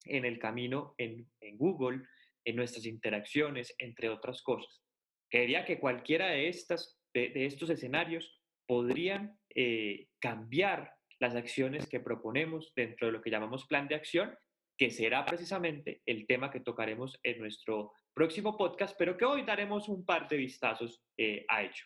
en 0.05 0.27
el 0.27 0.39
camino 0.39 0.95
en, 0.99 1.27
Google, 1.57 2.03
en 2.45 2.57
nuestras 2.57 2.85
interacciones, 2.85 3.75
entre 3.79 4.11
otras 4.11 4.43
cosas. 4.43 4.83
Creería 5.31 5.65
que 5.65 5.81
cualquiera 5.81 6.29
de, 6.29 6.49
estas, 6.49 7.01
de, 7.15 7.47
estos 7.47 7.71
escenarios 7.71 8.41
podrían 8.67 9.39
eh, 9.55 10.07
cambiar 10.21 10.93
las 11.19 11.35
acciones 11.35 11.87
que 11.87 12.01
proponemos 12.01 12.73
dentro 12.77 13.07
de 13.07 13.13
lo 13.15 13.23
que 13.23 13.31
llamamos 13.31 13.67
plan 13.67 13.89
de 13.89 13.95
acción, 13.95 14.37
que 14.81 14.91
será 14.91 15.27
precisamente 15.27 16.01
el 16.07 16.27
tema 16.27 16.51
que 16.51 16.61
tocaremos 16.61 17.21
en 17.23 17.39
nuestro 17.39 17.93
próximo 18.15 18.57
podcast, 18.57 18.97
pero 18.99 19.15
que 19.15 19.27
hoy 19.27 19.45
daremos 19.45 19.91
un 19.91 20.07
par 20.07 20.27
de 20.27 20.39
vistazos 20.39 21.05
eh, 21.19 21.45
a 21.51 21.65
ello. 21.65 21.85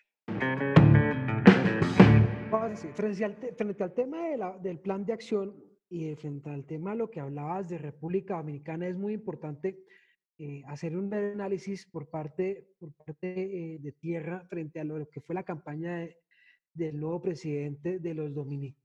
Frente 2.94 3.24
al, 3.24 3.34
frente 3.56 3.82
al 3.82 3.94
tema 3.94 4.18
del 4.62 4.78
plan 4.78 5.04
de 5.04 5.12
acción 5.12 5.60
y 5.90 6.14
frente 6.14 6.50
al 6.50 6.66
tema 6.66 6.92
de 6.92 6.98
lo 6.98 7.10
que 7.10 7.18
hablabas 7.18 7.68
de 7.68 7.78
República 7.78 8.36
Dominicana, 8.36 8.86
es 8.86 8.96
muy 8.96 9.14
importante 9.14 9.76
eh, 10.38 10.62
hacer 10.68 10.96
un 10.96 11.12
análisis 11.12 11.86
por 11.86 12.08
parte, 12.08 12.68
por 12.78 12.92
parte 12.92 13.74
eh, 13.74 13.78
de 13.80 13.90
tierra 13.90 14.46
frente 14.48 14.78
a 14.78 14.84
lo 14.84 15.04
que 15.10 15.20
fue 15.20 15.34
la 15.34 15.42
campaña 15.42 16.08
del 16.72 17.00
nuevo 17.00 17.20
presidente 17.20 17.98
de 17.98 18.14
los 18.14 18.32
Dominicos. 18.32 18.84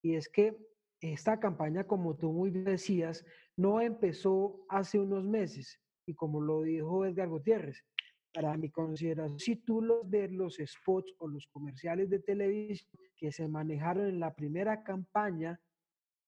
Y 0.00 0.14
es 0.14 0.30
que 0.30 0.69
esta 1.00 1.40
campaña, 1.40 1.84
como 1.84 2.16
tú 2.16 2.32
muy 2.32 2.50
bien 2.50 2.64
decías, 2.64 3.24
no 3.56 3.80
empezó 3.80 4.64
hace 4.68 4.98
unos 4.98 5.24
meses, 5.24 5.80
y 6.06 6.14
como 6.14 6.40
lo 6.40 6.62
dijo 6.62 7.04
Edgar 7.06 7.28
Gutiérrez, 7.28 7.84
para 8.32 8.56
mi 8.56 8.70
consideración, 8.70 9.38
si 9.38 9.56
tú 9.56 9.82
los 9.82 10.08
ves 10.08 10.30
los 10.30 10.56
spots 10.56 11.14
o 11.18 11.26
los 11.26 11.46
comerciales 11.48 12.10
de 12.10 12.20
televisión 12.20 13.02
que 13.16 13.32
se 13.32 13.48
manejaron 13.48 14.06
en 14.06 14.20
la 14.20 14.34
primera 14.34 14.82
campaña, 14.82 15.60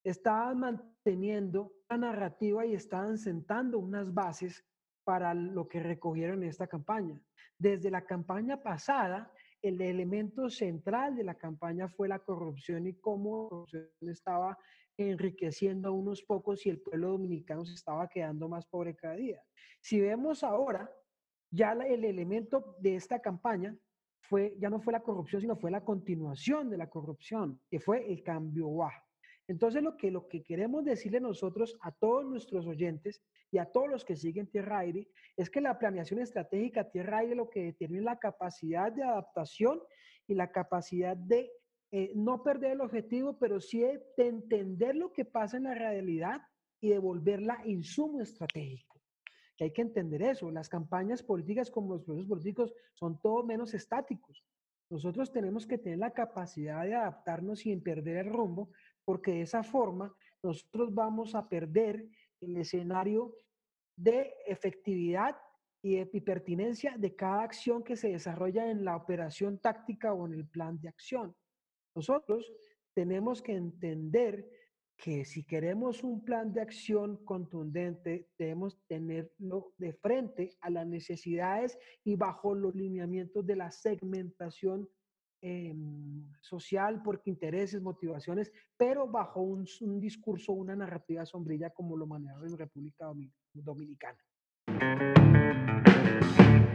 estaban 0.04 0.58
manteniendo 0.58 1.72
una 1.88 2.08
narrativa 2.08 2.66
y 2.66 2.74
estaban 2.74 3.18
sentando 3.18 3.78
unas 3.78 4.12
bases 4.12 4.64
para 5.04 5.34
lo 5.34 5.68
que 5.68 5.80
recogieron 5.80 6.42
en 6.42 6.48
esta 6.48 6.66
campaña. 6.66 7.20
Desde 7.58 7.90
la 7.90 8.04
campaña 8.04 8.62
pasada, 8.62 9.32
el 9.62 9.80
elemento 9.80 10.50
central 10.50 11.16
de 11.16 11.24
la 11.24 11.36
campaña 11.36 11.88
fue 11.88 12.08
la 12.08 12.18
corrupción 12.18 12.86
y 12.86 12.94
cómo 12.94 13.44
la 13.44 13.48
corrupción 13.48 14.10
estaba 14.10 14.58
enriqueciendo 14.96 15.88
a 15.88 15.92
unos 15.92 16.22
pocos 16.22 16.66
y 16.66 16.70
el 16.70 16.80
pueblo 16.80 17.10
dominicano 17.10 17.64
se 17.64 17.74
estaba 17.74 18.08
quedando 18.08 18.48
más 18.48 18.66
pobre 18.66 18.94
cada 18.94 19.14
día. 19.14 19.42
Si 19.80 20.00
vemos 20.00 20.44
ahora, 20.44 20.90
ya 21.50 21.72
el 21.72 22.04
elemento 22.04 22.76
de 22.80 22.96
esta 22.96 23.20
campaña 23.20 23.76
fue, 24.20 24.56
ya 24.58 24.70
no 24.70 24.80
fue 24.80 24.92
la 24.92 25.02
corrupción, 25.02 25.42
sino 25.42 25.56
fue 25.56 25.70
la 25.70 25.84
continuación 25.84 26.68
de 26.68 26.78
la 26.78 26.88
corrupción, 26.88 27.60
que 27.68 27.80
fue 27.80 28.10
el 28.10 28.22
cambio 28.22 28.74
bajo. 28.74 29.11
Entonces, 29.52 29.82
lo 29.82 29.98
que, 29.98 30.10
lo 30.10 30.28
que 30.28 30.42
queremos 30.42 30.82
decirle 30.82 31.20
nosotros 31.20 31.76
a 31.82 31.92
todos 31.92 32.24
nuestros 32.24 32.66
oyentes 32.66 33.22
y 33.50 33.58
a 33.58 33.66
todos 33.66 33.86
los 33.86 34.02
que 34.02 34.16
siguen 34.16 34.46
Tierra 34.46 34.78
Aire 34.78 35.10
es 35.36 35.50
que 35.50 35.60
la 35.60 35.78
planeación 35.78 36.20
estratégica 36.20 36.90
Tierra 36.90 37.18
Aire 37.18 37.34
lo 37.34 37.50
que 37.50 37.64
determina 37.64 38.12
la 38.12 38.18
capacidad 38.18 38.90
de 38.90 39.02
adaptación 39.02 39.78
y 40.26 40.32
la 40.32 40.50
capacidad 40.50 41.18
de 41.18 41.52
eh, 41.90 42.12
no 42.14 42.42
perder 42.42 42.72
el 42.72 42.80
objetivo, 42.80 43.38
pero 43.38 43.60
sí 43.60 43.80
de, 43.80 44.00
entender 44.16 44.96
lo 44.96 45.12
que 45.12 45.26
pasa 45.26 45.58
en 45.58 45.64
la 45.64 45.74
realidad 45.74 46.40
y 46.80 46.88
de 46.88 46.98
volverla 46.98 47.60
insumo 47.66 48.22
estratégico. 48.22 49.02
Y 49.58 49.64
hay 49.64 49.72
que 49.74 49.82
entender 49.82 50.22
eso. 50.22 50.50
Las 50.50 50.70
campañas 50.70 51.22
políticas 51.22 51.70
como 51.70 51.92
los 51.92 52.04
procesos 52.04 52.26
políticos 52.26 52.72
son 52.94 53.20
todo 53.20 53.44
menos 53.44 53.74
estáticos. 53.74 54.42
Nosotros 54.92 55.32
tenemos 55.32 55.66
que 55.66 55.78
tener 55.78 55.98
la 55.98 56.12
capacidad 56.12 56.84
de 56.84 56.94
adaptarnos 56.94 57.60
sin 57.60 57.82
perder 57.82 58.26
el 58.26 58.32
rumbo, 58.32 58.68
porque 59.04 59.32
de 59.32 59.42
esa 59.42 59.62
forma 59.62 60.14
nosotros 60.42 60.92
vamos 60.94 61.34
a 61.34 61.48
perder 61.48 62.08
el 62.40 62.56
escenario 62.56 63.34
de 63.96 64.34
efectividad 64.46 65.36
y 65.82 65.96
de 65.96 66.06
pertinencia 66.20 66.96
de 66.96 67.14
cada 67.14 67.42
acción 67.42 67.82
que 67.82 67.96
se 67.96 68.10
desarrolla 68.10 68.70
en 68.70 68.84
la 68.84 68.96
operación 68.96 69.58
táctica 69.58 70.12
o 70.12 70.26
en 70.26 70.34
el 70.34 70.46
plan 70.46 70.80
de 70.80 70.88
acción. 70.88 71.34
Nosotros 71.94 72.52
tenemos 72.94 73.42
que 73.42 73.52
entender 73.52 74.48
que 74.96 75.24
si 75.24 75.44
queremos 75.44 76.04
un 76.04 76.24
plan 76.24 76.52
de 76.52 76.60
acción 76.60 77.24
contundente, 77.24 78.28
debemos 78.38 78.78
tenerlo 78.86 79.72
de 79.76 79.92
frente 79.94 80.56
a 80.60 80.70
las 80.70 80.86
necesidades 80.86 81.76
y 82.04 82.14
bajo 82.14 82.54
los 82.54 82.74
lineamientos 82.74 83.44
de 83.44 83.56
la 83.56 83.72
segmentación 83.72 84.88
em, 85.42 86.32
social 86.40 87.02
por 87.02 87.20
intereses, 87.26 87.82
motivaciones, 87.82 88.52
pero 88.76 89.06
bajo 89.08 89.42
un, 89.42 89.66
un, 89.80 90.00
discurso, 90.00 90.52
una 90.52 90.74
narrativa 90.74 91.26
sombrilla 91.26 91.70
como 91.70 91.96
lo 91.96 92.06
maneja 92.06 92.38
en 92.42 92.56
República 92.56 93.06
Dominicana. 93.52 94.18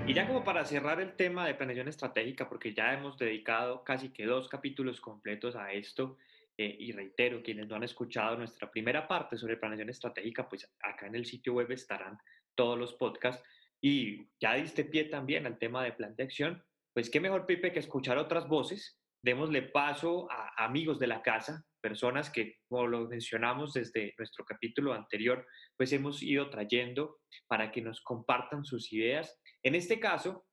Y 0.05 0.13
ya 0.13 0.27
como 0.27 0.43
para 0.43 0.63
cerrar 0.63 1.01
el 1.01 1.15
tema 1.15 1.45
de 1.47 1.55
planeación 1.55 1.87
estratégica, 1.87 2.47
porque 2.47 2.73
ya 2.73 2.93
hemos 2.93 3.17
dedicado 3.17 3.83
casi 3.83 4.09
que 4.09 4.25
dos 4.25 4.47
capítulos 4.47 5.01
completos 5.01 5.55
a 5.55 5.73
esto, 5.73 6.17
eh, 6.57 6.75
y 6.79 6.91
reitero, 6.91 7.43
quienes 7.43 7.67
no 7.67 7.75
han 7.75 7.83
escuchado 7.83 8.35
nuestra 8.37 8.71
primera 8.71 9.07
parte 9.07 9.37
sobre 9.37 9.57
planeación 9.57 9.89
estratégica, 9.89 10.49
pues 10.49 10.69
acá 10.81 11.07
en 11.07 11.15
el 11.15 11.25
sitio 11.25 11.53
web 11.53 11.71
estarán 11.71 12.17
todos 12.55 12.77
los 12.79 12.93
podcasts. 12.93 13.43
Y 13.79 14.27
ya 14.39 14.55
diste 14.55 14.83
pie 14.85 15.05
también 15.05 15.45
al 15.45 15.59
tema 15.59 15.83
de 15.83 15.91
plan 15.91 16.15
de 16.15 16.23
acción, 16.23 16.63
pues 16.97 17.11
qué 17.11 17.19
mejor, 17.19 17.45
Pipe, 17.45 17.71
que 17.71 17.77
escuchar 17.77 18.17
otras 18.17 18.47
voces. 18.47 18.99
Démosle 19.23 19.61
paso 19.61 20.27
a 20.31 20.65
amigos 20.65 20.97
de 20.97 21.05
la 21.05 21.21
casa, 21.21 21.63
personas 21.79 22.31
que, 22.31 22.55
como 22.67 22.87
lo 22.87 23.07
mencionamos 23.07 23.73
desde 23.73 24.15
nuestro 24.17 24.43
capítulo 24.43 24.93
anterior, 24.93 25.45
pues 25.77 25.93
hemos 25.93 26.23
ido 26.23 26.49
trayendo 26.49 27.19
para 27.45 27.71
que 27.71 27.83
nos 27.83 28.01
compartan 28.01 28.65
sus 28.65 28.91
ideas. 28.91 29.39
En 29.61 29.75
este 29.75 29.99
caso, 29.99 30.47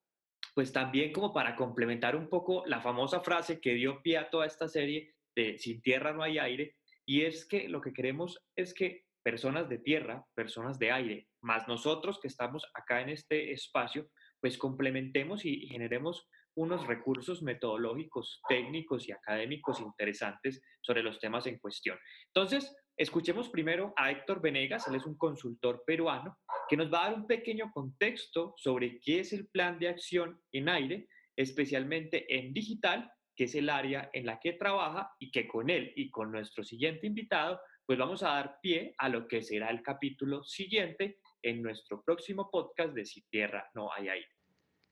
pues 0.55 0.71
también 0.71 1.15
como 1.15 1.33
para 1.33 1.57
complementar 1.57 2.15
un 2.15 2.29
poco 2.29 2.63
la 2.67 2.83
famosa 2.83 3.21
frase 3.21 3.59
que 3.59 3.73
dio 3.73 4.03
pie 4.03 4.19
a 4.19 4.29
toda 4.29 4.45
esta 4.45 4.69
serie 4.69 5.15
de 5.35 5.57
Sin 5.57 5.81
tierra 5.81 6.13
no 6.13 6.23
hay 6.23 6.37
aire, 6.37 6.77
y 7.07 7.23
es 7.23 7.47
que 7.49 7.71
lo 7.71 7.81
que 7.81 7.95
queremos 7.95 8.39
es 8.55 8.75
que 8.75 9.07
personas 9.23 9.71
de 9.71 9.79
tierra, 9.79 10.23
personas 10.35 10.79
de 10.79 10.93
aire, 10.93 11.27
más 11.41 11.67
nosotros 11.69 12.21
que 12.21 12.29
estamos 12.29 12.67
acá 12.75 13.01
en 13.01 13.09
este 13.09 13.51
espacio, 13.51 14.11
pues 14.45 14.59
complementemos 14.59 15.47
y 15.47 15.67
generemos 15.69 16.29
unos 16.55 16.87
recursos 16.87 17.43
metodológicos, 17.43 18.43
técnicos 18.47 19.09
y 19.09 19.13
académicos 19.13 19.81
interesantes 19.81 20.61
sobre 20.83 21.03
los 21.03 21.19
temas 21.19 21.47
en 21.47 21.59
cuestión. 21.59 21.97
Entonces, 22.27 22.77
escuchemos 22.95 23.49
primero 23.49 23.95
a 23.97 24.11
Héctor 24.11 24.43
Venegas, 24.43 24.87
él 24.87 24.97
es 24.97 25.07
un 25.07 25.17
consultor 25.17 25.83
peruano, 25.87 26.37
que 26.69 26.77
nos 26.77 26.93
va 26.93 27.07
a 27.07 27.09
dar 27.09 27.21
un 27.21 27.27
pequeño 27.27 27.71
contexto 27.73 28.53
sobre 28.59 29.01
qué 29.01 29.21
es 29.21 29.33
el 29.33 29.49
plan 29.49 29.79
de 29.79 29.89
acción 29.89 30.39
en 30.53 30.69
aire, 30.69 31.09
especialmente 31.35 32.27
en 32.29 32.53
digital, 32.53 33.11
que 33.35 33.45
es 33.45 33.55
el 33.55 33.71
área 33.71 34.11
en 34.13 34.27
la 34.27 34.41
que 34.41 34.53
trabaja 34.53 35.11
y 35.19 35.31
que 35.31 35.49
con 35.49 35.71
él 35.71 35.91
y 35.97 36.11
con 36.11 36.31
nuestro 36.31 36.65
siguiente 36.65 37.07
invitado, 37.07 37.59
pues 37.87 37.99
vamos 37.99 38.23
a 38.23 38.29
dar 38.29 38.59
pie 38.61 38.95
a 38.99 39.09
lo 39.09 39.27
que 39.27 39.41
será 39.41 39.71
el 39.71 39.81
capítulo 39.81 40.45
siguiente 40.45 41.17
en 41.43 41.63
nuestro 41.63 42.03
próximo 42.03 42.51
podcast 42.51 42.93
de 42.93 43.07
Si 43.07 43.23
Tierra 43.31 43.71
no 43.75 43.91
hay 43.91 44.09
aire. 44.11 44.34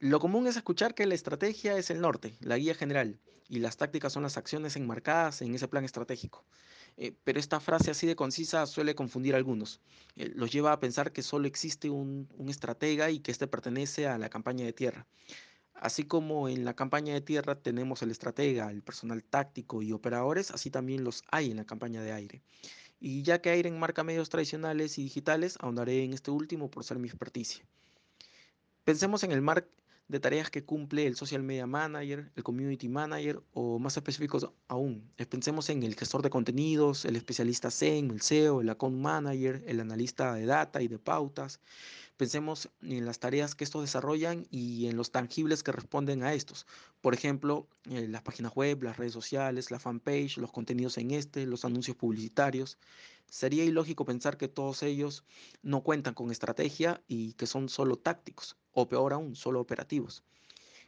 Lo 0.03 0.19
común 0.19 0.49
es 0.49 0.57
escuchar 0.57 0.97
que 0.97 1.07
la 1.07 1.15
estrategia 1.15 1.79
es 1.79 1.89
el 1.89 2.01
norte, 2.01 2.35
la 2.41 2.59
guía 2.59 2.75
general, 2.75 3.21
y 3.49 3.61
las 3.61 3.77
tácticas 3.77 4.13
son 4.13 4.25
las 4.25 4.37
acciones 4.37 4.75
enmarcadas 4.75 5.43
en 5.43 5.55
ese 5.55 5.69
plan 5.69 5.85
estratégico. 5.85 6.45
Eh, 6.97 7.15
pero 7.23 7.39
esta 7.39 7.61
frase 7.61 7.93
así 7.93 8.09
de 8.09 8.17
concisa 8.17 8.67
suele 8.67 8.97
confundir 8.97 9.35
a 9.35 9.37
algunos. 9.37 9.81
Eh, 10.17 10.33
los 10.35 10.51
lleva 10.51 10.73
a 10.73 10.81
pensar 10.81 11.13
que 11.13 11.23
solo 11.23 11.47
existe 11.47 11.89
un, 11.89 12.29
un 12.37 12.49
estratega 12.49 13.13
y 13.13 13.21
que 13.21 13.31
éste 13.31 13.47
pertenece 13.47 14.09
a 14.09 14.19
la 14.19 14.29
campaña 14.29 14.65
de 14.65 14.73
tierra. 14.73 15.07
Así 15.75 16.03
como 16.03 16.49
en 16.49 16.65
la 16.65 16.75
campaña 16.75 17.15
de 17.15 17.21
tierra 17.21 17.55
tenemos 17.55 18.03
el 18.03 18.11
estratega, 18.11 18.73
el 18.73 18.83
personal 18.83 19.23
táctico 19.23 19.83
y 19.83 19.93
operadores, 19.93 20.51
así 20.51 20.69
también 20.69 21.05
los 21.05 21.23
hay 21.31 21.53
en 21.53 21.59
la 21.59 21.65
campaña 21.65 22.03
de 22.03 22.11
aire. 22.11 22.43
Y 22.99 23.23
ya 23.23 23.41
que 23.41 23.51
aire 23.51 23.69
enmarca 23.69 24.03
medios 24.03 24.31
tradicionales 24.31 24.99
y 24.99 25.05
digitales, 25.05 25.59
ahondaré 25.61 26.03
en 26.03 26.13
este 26.13 26.33
último 26.33 26.73
por 26.73 26.83
ser 26.83 26.99
mi 26.99 27.07
experticia. 27.07 27.65
Pensemos 28.83 29.23
en 29.23 29.31
el 29.31 29.43
mar 29.43 29.65
de 30.12 30.21
tareas 30.21 30.50
que 30.50 30.62
cumple 30.62 31.07
el 31.07 31.16
social 31.16 31.42
media 31.42 31.66
manager, 31.66 32.31
el 32.37 32.42
community 32.42 32.87
manager 32.87 33.42
o 33.54 33.78
más 33.78 33.97
específicos 33.97 34.47
aún. 34.69 35.11
Eh, 35.16 35.25
pensemos 35.25 35.71
en 35.71 35.83
el 35.83 35.95
gestor 35.95 36.21
de 36.21 36.28
contenidos, 36.28 37.07
el 37.07 37.16
especialista 37.16 37.71
SEM, 37.71 38.11
el 38.11 38.21
SEO, 38.21 38.61
el 38.61 38.69
account 38.69 38.99
manager, 38.99 39.64
el 39.66 39.81
analista 39.81 40.35
de 40.35 40.45
data 40.45 40.83
y 40.83 40.88
de 40.88 40.99
pautas. 40.99 41.61
Pensemos 42.19 42.69
en 42.83 43.07
las 43.07 43.21
tareas 43.21 43.54
que 43.54 43.64
estos 43.64 43.81
desarrollan 43.81 44.47
y 44.50 44.87
en 44.87 44.99
los 44.99 45.12
tangibles 45.12 45.62
que 45.62 45.73
responden 45.73 46.25
a 46.25 46.35
estos. 46.35 46.66
Por 47.00 47.14
ejemplo, 47.14 47.66
eh, 47.88 48.07
las 48.07 48.21
páginas 48.21 48.52
web, 48.54 48.83
las 48.83 48.99
redes 48.99 49.14
sociales, 49.14 49.71
la 49.71 49.81
fanpage, 49.81 50.37
los 50.37 50.52
contenidos 50.52 50.99
en 50.99 51.12
este, 51.12 51.47
los 51.47 51.64
anuncios 51.64 51.97
publicitarios. 51.97 52.76
Sería 53.31 53.64
ilógico 53.64 54.04
pensar 54.04 54.37
que 54.37 54.49
todos 54.49 54.83
ellos 54.83 55.25
no 55.62 55.83
cuentan 55.83 56.12
con 56.12 56.31
estrategia 56.31 57.02
y 57.09 57.33
que 57.33 57.47
son 57.47 57.71
solo 57.71 57.97
tácticos, 57.97 58.59
o 58.73 58.88
peor 58.88 59.12
aún, 59.12 59.37
solo 59.37 59.61
operativos. 59.61 60.25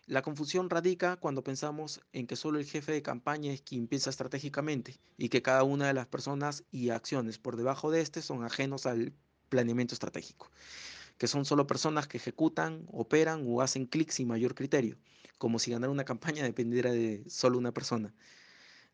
La 0.07 0.21
confusión 0.21 0.69
radica 0.69 1.17
cuando 1.17 1.43
pensamos 1.43 2.03
en 2.13 2.27
que 2.27 2.37
solo 2.37 2.59
el 2.59 2.67
jefe 2.67 2.93
de 2.93 3.03
campaña 3.03 3.53
es 3.53 3.63
quien 3.63 3.87
piensa 3.87 4.11
estratégicamente 4.11 4.99
y 5.17 5.31
que 5.31 5.41
cada 5.41 5.63
una 5.63 5.87
de 5.87 5.95
las 5.95 6.07
personas 6.07 6.65
y 6.71 6.91
acciones 6.91 7.39
por 7.39 7.57
debajo 7.57 7.91
de 7.91 8.03
este 8.03 8.21
son 8.21 8.45
ajenos 8.45 8.85
al 8.85 9.15
planeamiento 9.49 9.95
estratégico, 9.95 10.51
que 11.17 11.27
son 11.27 11.47
solo 11.47 11.67
personas 11.67 12.07
que 12.07 12.19
ejecutan, 12.19 12.87
operan 12.93 13.45
o 13.47 13.63
hacen 13.63 13.87
clics 13.87 14.17
sin 14.17 14.29
mayor 14.29 14.55
criterio, 14.55 14.99
como 15.39 15.59
si 15.59 15.71
ganar 15.71 15.89
una 15.89 16.05
campaña 16.05 16.43
dependiera 16.45 16.93
de 16.93 17.25
solo 17.27 17.57
una 17.57 17.73
persona. 17.73 18.13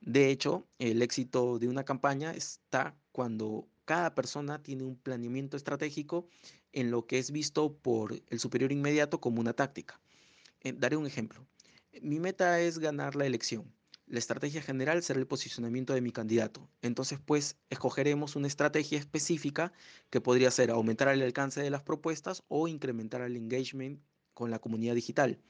De 0.01 0.31
hecho, 0.31 0.65
el 0.79 1.03
éxito 1.03 1.59
de 1.59 1.67
una 1.67 1.85
campaña 1.85 2.33
está 2.33 2.95
cuando 3.11 3.67
cada 3.91 4.15
persona 4.15 4.63
tiene 4.63 4.85
un 4.85 4.95
planeamiento 4.95 5.57
estratégico 5.57 6.29
en 6.73 6.93
lo 6.93 7.09
que 7.09 7.19
es 7.19 7.33
visto 7.33 7.77
por 7.77 8.23
el 8.29 8.39
superior 8.39 8.71
inmediato 8.71 9.21
como 9.21 9.41
una 9.41 9.53
táctica. 9.53 10.01
Eh, 10.61 10.73
daré 10.73 10.97
un 10.97 11.09
ejemplo. 11.09 11.45
Mi 12.01 12.21
meta 12.21 12.61
es 12.61 12.79
ganar 12.79 13.17
la 13.17 13.27
elección. 13.27 13.75
La 14.07 14.21
estrategia 14.21 14.63
general 14.63 15.03
será 15.03 15.19
el 15.19 15.27
posicionamiento 15.27 15.93
de 15.93 16.03
mi 16.03 16.13
candidato. 16.13 16.71
Entonces, 16.83 17.19
pues, 17.19 17.57
escogeremos 17.69 18.37
una 18.37 18.47
estrategia 18.47 18.97
específica 18.97 19.73
que 20.09 20.21
podría 20.21 20.53
ser 20.53 20.71
aumentar 20.71 21.09
el 21.09 21.23
alcance 21.23 21.61
de 21.61 21.71
las 21.71 21.83
propuestas 21.83 22.45
o 22.47 22.69
incrementar 22.69 23.23
el 23.23 23.37
engagement 23.37 24.01
con 24.35 24.53
la 24.53 24.61
comunidad 24.61 24.95
digital. 24.95 25.41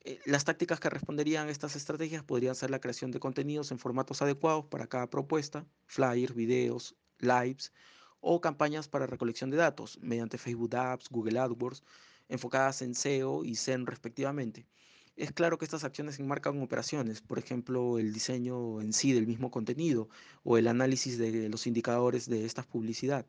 Eh, 0.00 0.20
las 0.24 0.44
tácticas 0.44 0.80
que 0.80 0.88
responderían 0.88 1.48
a 1.48 1.50
estas 1.50 1.76
estrategias 1.76 2.24
podrían 2.24 2.54
ser 2.54 2.70
la 2.70 2.80
creación 2.80 3.10
de 3.10 3.20
contenidos 3.20 3.72
en 3.72 3.78
formatos 3.78 4.22
adecuados 4.22 4.64
para 4.64 4.86
cada 4.86 5.10
propuesta, 5.10 5.66
flyers, 5.86 6.34
videos, 6.34 6.96
lives 7.24 7.72
o 8.20 8.40
campañas 8.40 8.88
para 8.88 9.06
recolección 9.06 9.50
de 9.50 9.58
datos 9.58 9.98
mediante 10.00 10.38
Facebook 10.38 10.74
Apps, 10.76 11.08
Google 11.10 11.38
AdWords, 11.38 11.82
enfocadas 12.28 12.80
en 12.82 12.94
SEO 12.94 13.44
y 13.44 13.54
SEM 13.54 13.84
respectivamente. 13.84 14.66
Es 15.16 15.30
claro 15.30 15.58
que 15.58 15.64
estas 15.64 15.84
acciones 15.84 16.18
enmarcan 16.18 16.60
operaciones, 16.60 17.20
por 17.20 17.38
ejemplo, 17.38 17.98
el 17.98 18.12
diseño 18.12 18.80
en 18.80 18.92
sí 18.92 19.12
del 19.12 19.26
mismo 19.26 19.50
contenido 19.50 20.08
o 20.42 20.58
el 20.58 20.66
análisis 20.66 21.18
de 21.18 21.48
los 21.48 21.66
indicadores 21.68 22.28
de 22.28 22.44
esta 22.44 22.62
publicidad. 22.62 23.26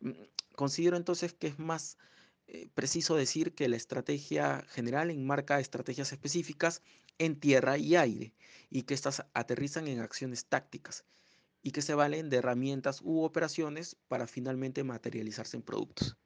Mm, 0.00 0.12
considero 0.54 0.96
entonces 0.96 1.34
que 1.34 1.48
es 1.48 1.58
más 1.58 1.98
eh, 2.46 2.68
preciso 2.74 3.16
decir 3.16 3.52
que 3.54 3.68
la 3.68 3.76
estrategia 3.76 4.64
general 4.68 5.10
enmarca 5.10 5.60
estrategias 5.60 6.12
específicas 6.12 6.82
en 7.18 7.38
tierra 7.38 7.76
y 7.76 7.96
aire 7.96 8.32
y 8.70 8.82
que 8.82 8.94
éstas 8.94 9.24
aterrizan 9.34 9.88
en 9.88 10.00
acciones 10.00 10.46
tácticas 10.46 11.04
y 11.66 11.72
que 11.72 11.82
se 11.82 11.96
valen 11.96 12.30
de 12.30 12.36
herramientas 12.36 13.02
u 13.02 13.24
operaciones 13.24 13.96
para 14.06 14.28
finalmente 14.28 14.84
materializarse 14.84 15.56
en 15.56 15.64
productos. 15.64 16.16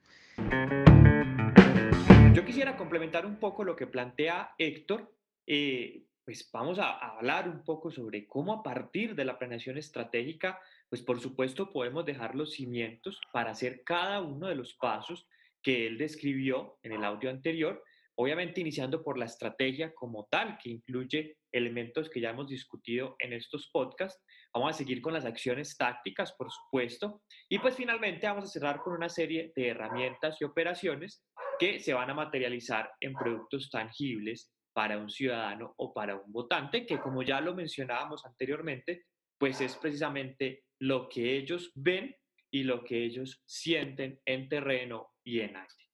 Yo 2.35 2.45
quisiera 2.45 2.77
complementar 2.77 3.25
un 3.25 3.37
poco 3.37 3.65
lo 3.65 3.75
que 3.75 3.87
plantea 3.87 4.55
Héctor. 4.59 5.11
Eh, 5.47 6.05
pues 6.27 6.47
vamos 6.53 6.79
a, 6.79 6.91
a 6.91 7.17
hablar 7.17 7.49
un 7.49 7.65
poco 7.65 7.91
sobre 7.91 8.27
cómo 8.27 8.53
a 8.53 8.63
partir 8.63 9.15
de 9.15 9.25
la 9.25 9.39
planeación 9.39 9.79
estratégica, 9.79 10.61
pues 10.91 11.01
por 11.01 11.19
supuesto 11.21 11.73
podemos 11.73 12.05
dejar 12.05 12.35
los 12.35 12.53
cimientos 12.53 13.19
para 13.33 13.53
hacer 13.53 13.83
cada 13.83 14.21
uno 14.21 14.47
de 14.47 14.57
los 14.57 14.75
pasos 14.75 15.27
que 15.63 15.87
él 15.87 15.97
describió 15.97 16.77
en 16.83 16.93
el 16.93 17.03
audio 17.03 17.31
anterior, 17.31 17.83
obviamente 18.21 18.61
iniciando 18.61 19.03
por 19.03 19.17
la 19.17 19.25
estrategia 19.25 19.95
como 19.95 20.29
tal, 20.31 20.59
que 20.63 20.69
incluye 20.69 21.39
elementos 21.51 22.11
que 22.11 22.21
ya 22.21 22.31
hemos 22.31 22.49
discutido 22.49 23.17
en 23.19 23.33
estos 23.33 23.71
podcasts. 23.73 24.23
Vamos 24.53 24.75
a 24.75 24.79
seguir 24.79 25.01
con 25.01 25.15
las 25.15 25.25
acciones 25.25 25.75
tácticas, 25.75 26.35
por 26.35 26.51
supuesto, 26.51 27.23
y 27.49 27.59
pues 27.59 27.77
finalmente 27.77 28.27
vamos 28.27 28.45
a 28.45 28.49
cerrar 28.49 28.81
con 28.81 28.93
una 28.93 29.09
serie 29.09 29.53
de 29.57 29.69
herramientas 29.69 30.37
y 30.39 30.45
operaciones 30.45 31.25
que 31.59 31.81
se 31.81 31.95
van 31.95 32.11
a 32.11 32.15
materializar 32.15 32.91
en 33.01 33.15
productos 33.15 33.71
tangibles 33.71 34.53
para 34.75 34.99
un 34.99 35.09
ciudadano 35.09 35.73
o 35.79 35.95
para 35.95 36.17
un 36.17 36.31
votante, 36.31 36.85
que 36.85 37.01
como 37.01 37.23
ya 37.23 37.41
lo 37.41 37.55
mencionábamos 37.55 38.27
anteriormente, 38.27 39.05
pues 39.39 39.63
es 39.63 39.77
precisamente 39.77 40.65
lo 40.79 41.09
que 41.09 41.39
ellos 41.39 41.73
ven 41.75 42.15
y 42.53 42.65
lo 42.65 42.85
que 42.85 43.03
ellos 43.03 43.43
sienten 43.47 44.21
en 44.27 44.47
terreno 44.51 45.09
y 45.25 45.41
en 45.41 45.57
aire. 45.57 45.90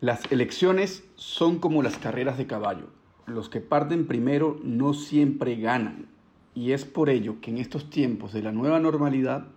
Las 0.00 0.32
elecciones 0.32 1.04
son 1.16 1.58
como 1.58 1.82
las 1.82 1.98
carreras 1.98 2.38
de 2.38 2.46
caballo. 2.46 2.86
Los 3.26 3.50
que 3.50 3.60
parten 3.60 4.06
primero 4.06 4.58
no 4.64 4.94
siempre 4.94 5.56
ganan. 5.56 6.06
Y 6.54 6.72
es 6.72 6.86
por 6.86 7.10
ello 7.10 7.36
que 7.42 7.50
en 7.50 7.58
estos 7.58 7.90
tiempos 7.90 8.32
de 8.32 8.42
la 8.42 8.50
nueva 8.50 8.80
normalidad 8.80 9.48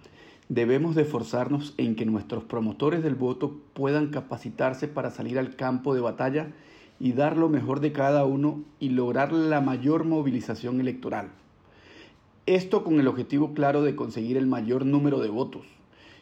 debemos 0.50 0.96
de 0.96 1.04
esforzarnos 1.04 1.74
en 1.78 1.96
que 1.96 2.06
nuestros 2.06 2.44
promotores 2.44 3.04
del 3.04 3.16
voto 3.16 3.56
puedan 3.72 4.10
capacitarse 4.10 4.90
para 4.90 5.12
salir 5.12 5.40
al 5.40 5.56
campo 5.56 5.96
de 5.96 6.02
batalla 6.02 6.52
y 7.00 7.14
dar 7.14 7.38
lo 7.38 7.48
mejor 7.48 7.80
de 7.80 7.94
cada 7.94 8.26
uno 8.26 8.66
y 8.82 8.90
lograr 8.90 9.32
la 9.32 9.62
mayor 9.62 10.04
movilización 10.04 10.82
electoral. 10.82 11.30
Esto 12.48 12.84
con 12.84 13.00
el 13.00 13.08
objetivo 13.08 13.54
claro 13.54 13.82
de 13.82 13.96
conseguir 13.96 14.36
el 14.36 14.48
mayor 14.48 14.86
número 14.86 15.22
de 15.22 15.30
votos. 15.30 15.66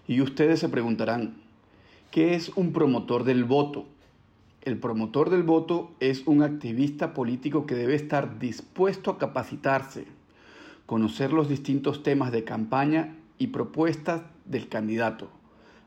Y 0.08 0.22
ustedes 0.22 0.60
se 0.60 0.70
preguntarán, 0.70 1.42
¿Qué 2.12 2.36
es 2.36 2.50
un 2.56 2.72
promotor 2.72 3.24
del 3.24 3.46
voto? 3.46 3.88
El 4.64 4.78
promotor 4.78 5.32
del 5.32 5.42
voto 5.42 5.90
es 6.00 6.22
un 6.28 6.44
activista 6.44 7.16
político 7.16 7.66
que 7.66 7.74
debe 7.74 7.96
estar 7.96 8.38
dispuesto 8.38 9.10
a 9.10 9.18
capacitarse, 9.18 10.06
conocer 10.86 11.34
los 11.34 11.50
distintos 11.50 12.04
temas 12.04 12.32
de 12.32 12.44
campaña 12.44 13.16
y 13.40 13.48
propuestas 13.48 14.22
del 14.46 14.68
candidato. 14.68 15.32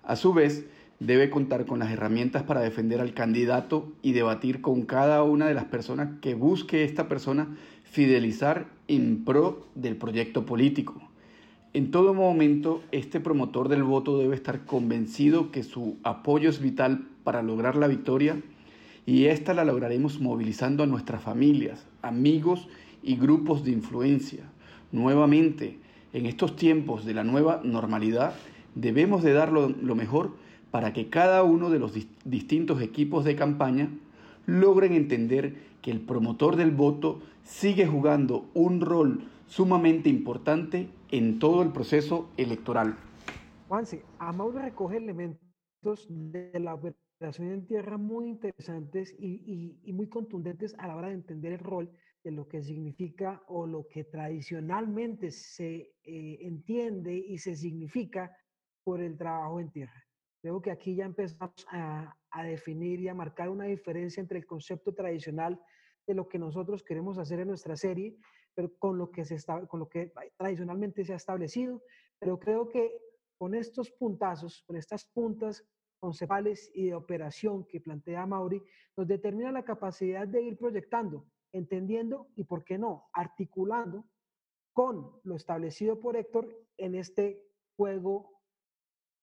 A 0.03 0.17
su 0.17 0.35
vez, 0.35 0.67
debe 0.99 1.31
contar 1.31 1.67
con 1.67 1.79
las 1.79 1.93
herramientas 1.93 2.43
para 2.43 2.63
defender 2.63 3.01
al 3.01 3.15
candidato 3.15 3.93
y 4.03 4.11
debatir 4.11 4.61
con 4.61 4.83
cada 4.83 5.23
una 5.23 5.47
de 5.47 5.55
las 5.55 5.67
personas 5.67 6.09
que 6.21 6.35
busque 6.35 6.83
esta 6.83 7.09
persona 7.09 7.57
fidelizar 7.85 8.67
en 8.89 9.25
pro 9.25 9.69
del 9.77 9.95
proyecto 9.95 10.47
político. 10.47 11.01
En 11.75 11.93
todo 11.93 12.13
momento, 12.13 12.83
este 12.91 13.21
promotor 13.21 13.69
del 13.69 13.85
voto 13.85 14.19
debe 14.19 14.35
estar 14.35 14.65
convencido 14.65 15.53
que 15.53 15.63
su 15.63 15.97
apoyo 16.03 16.51
es 16.51 16.61
vital 16.61 17.07
para 17.23 17.41
lograr 17.41 17.77
la 17.77 17.87
victoria 17.87 18.37
y 19.07 19.27
esta 19.27 19.55
la 19.55 19.65
lograremos 19.65 20.21
movilizando 20.21 20.83
a 20.83 20.87
nuestras 20.87 21.23
familias, 21.23 21.87
amigos 22.03 22.69
y 23.03 23.17
grupos 23.17 23.65
de 23.65 23.73
influencia. 23.73 24.45
Nuevamente, 24.93 25.79
en 26.13 26.27
estos 26.27 26.57
tiempos 26.57 27.05
de 27.05 27.15
la 27.15 27.25
nueva 27.25 27.61
normalidad, 27.65 28.35
debemos 28.75 29.23
de 29.23 29.33
dar 29.33 29.53
lo, 29.53 29.95
mejor 29.95 30.37
para 30.71 30.93
que 30.93 31.09
cada 31.09 31.43
uno 31.43 31.71
de 31.71 31.79
los 31.79 31.93
distintos 32.25 32.81
equipos 32.81 33.25
de 33.25 33.37
campaña 33.37 33.91
logren 34.47 34.93
entender 34.95 35.57
que 35.83 35.91
el 35.91 36.01
promotor 36.01 36.57
del 36.57 36.71
voto 36.71 37.21
sigue 37.43 37.87
jugando 37.87 38.47
un 38.55 38.81
rol 38.81 39.25
sumamente 39.47 40.09
importante 40.09 40.89
en 41.11 41.39
todo 41.39 41.63
el 41.63 41.71
proceso 41.71 42.29
electoral. 42.37 42.97
Juanse, 43.69 44.03
recoge 44.55 44.97
elementos 44.97 46.07
de 46.09 46.59
la 46.59 46.75
en 47.21 47.67
tierra 47.67 47.97
muy 47.97 48.29
interesantes 48.29 49.15
y, 49.19 49.79
y, 49.83 49.93
muy 49.93 50.09
contundentes 50.09 50.75
a 50.79 50.89
la 50.89 50.97
hora 50.97 51.09
de 51.09 51.15
entender 51.15 51.53
el 51.53 51.59
rol 51.59 51.91
de 52.23 52.31
lo 52.31 52.49
que 52.49 52.63
significa 52.63 53.43
o 53.49 53.67
lo 53.67 53.87
que 53.89 54.05
tradicionalmente 54.05 55.31
se 55.31 55.95
eh, 56.03 56.39
entiende 56.41 57.15
y 57.15 57.39
se 57.39 57.55
significa 57.55 58.37
por 58.83 59.01
el 59.01 59.17
trabajo 59.17 59.61
en 59.61 59.71
tierra. 59.71 60.05
Creo 60.43 60.61
que 60.61 60.71
aquí 60.71 60.95
ya 60.95 61.07
empezamos 61.07 61.67
a, 61.71 62.15
a, 62.31 62.45
definir 62.45 63.01
y 63.01 63.09
a 63.09 63.15
marcar 63.15 63.49
una 63.49 63.65
diferencia 63.65 64.21
entre 64.21 64.39
el 64.39 64.47
concepto 64.47 64.93
tradicional 64.93 65.59
de 66.07 66.15
lo 66.15 66.29
que 66.29 66.39
nosotros 66.39 66.83
queremos 66.83 67.17
hacer 67.19 67.41
en 67.41 67.49
nuestra 67.49 67.77
serie, 67.77 68.17
pero 68.55 68.75
con 68.79 68.99
lo 68.99 69.11
que, 69.11 69.25
se 69.25 69.37
está, 69.37 69.67
con 69.67 69.81
lo 69.81 69.89
que 69.89 70.13
tradicionalmente 70.37 71.05
se 71.05 71.15
ha 71.15 71.17
establecido. 71.17 71.83
Pero 72.19 72.39
creo 72.39 72.69
que 72.69 72.99
con 73.39 73.55
estos 73.55 73.91
puntazos, 73.91 74.63
con 74.67 74.77
estas 74.77 75.07
puntas 75.07 75.67
conceptuales 76.05 76.71
y 76.75 76.89
de 76.89 76.95
operación 76.95 77.65
que 77.67 77.81
plantea 77.81 78.27
Mauri, 78.27 78.63
nos 78.95 79.09
determina 79.09 79.51
la 79.51 79.65
capacidad 79.65 80.29
de 80.29 80.43
ir 80.43 80.59
proyectando 80.59 81.27
entendiendo 81.51 82.27
y, 82.37 82.45
¿por 82.45 82.63
qué 82.65 82.77
no?, 82.77 83.09
articulando 83.13 84.05
con 84.75 85.21
lo 85.23 85.37
establecido 85.37 86.01
por 86.01 86.17
Héctor 86.17 86.49
en 86.77 86.97
este 86.97 87.41
juego 87.77 88.43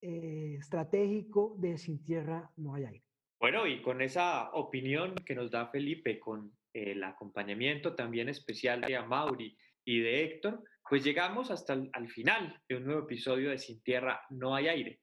eh, 0.01 0.55
estratégico 0.57 1.55
de 1.59 1.77
sin 1.77 2.03
tierra 2.03 2.49
no 2.55 2.73
hay 2.73 2.85
aire. 2.85 3.03
Bueno, 3.39 3.67
y 3.67 3.81
con 3.81 4.01
esa 4.01 4.49
opinión 4.53 5.13
que 5.25 5.35
nos 5.35 5.51
da 5.51 5.67
Felipe, 5.67 6.19
con 6.19 6.51
el 6.73 7.03
acompañamiento 7.03 7.95
también 7.95 8.29
especial 8.29 8.81
de 8.81 8.95
Amauri 8.95 9.55
y 9.85 9.99
de 9.99 10.23
Héctor, 10.23 10.63
pues 10.89 11.03
llegamos 11.03 11.51
hasta 11.51 11.73
el 11.73 11.89
al 11.93 12.07
final 12.07 12.59
de 12.67 12.77
un 12.77 12.85
nuevo 12.85 13.01
episodio 13.01 13.49
de 13.49 13.57
Sin 13.57 13.83
Tierra 13.83 14.21
No 14.29 14.55
hay 14.55 14.67
aire. 14.69 15.00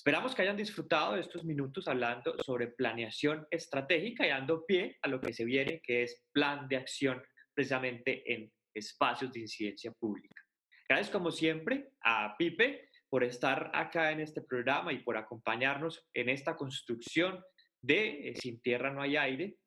Esperamos 0.00 0.34
que 0.34 0.40
hayan 0.40 0.56
disfrutado 0.56 1.12
de 1.12 1.20
estos 1.20 1.44
minutos 1.44 1.86
hablando 1.86 2.34
sobre 2.42 2.68
planeación 2.68 3.46
estratégica 3.50 4.24
y 4.24 4.30
dando 4.30 4.64
pie 4.64 4.96
a 5.02 5.08
lo 5.08 5.20
que 5.20 5.34
se 5.34 5.44
viene, 5.44 5.82
que 5.82 6.04
es 6.04 6.24
plan 6.32 6.66
de 6.68 6.78
acción 6.78 7.22
precisamente 7.52 8.22
en 8.32 8.50
espacios 8.72 9.30
de 9.30 9.40
incidencia 9.40 9.92
pública. 9.92 10.42
Gracias 10.88 11.10
como 11.10 11.30
siempre 11.30 11.92
a 12.02 12.34
Pipe 12.38 12.88
por 13.10 13.24
estar 13.24 13.70
acá 13.74 14.10
en 14.10 14.20
este 14.20 14.40
programa 14.40 14.90
y 14.90 15.00
por 15.00 15.18
acompañarnos 15.18 16.08
en 16.14 16.30
esta 16.30 16.56
construcción 16.56 17.44
de 17.82 18.30
eh, 18.30 18.34
Sin 18.36 18.58
Tierra 18.62 18.90
no 18.90 19.02
hay 19.02 19.18
aire. 19.18 19.58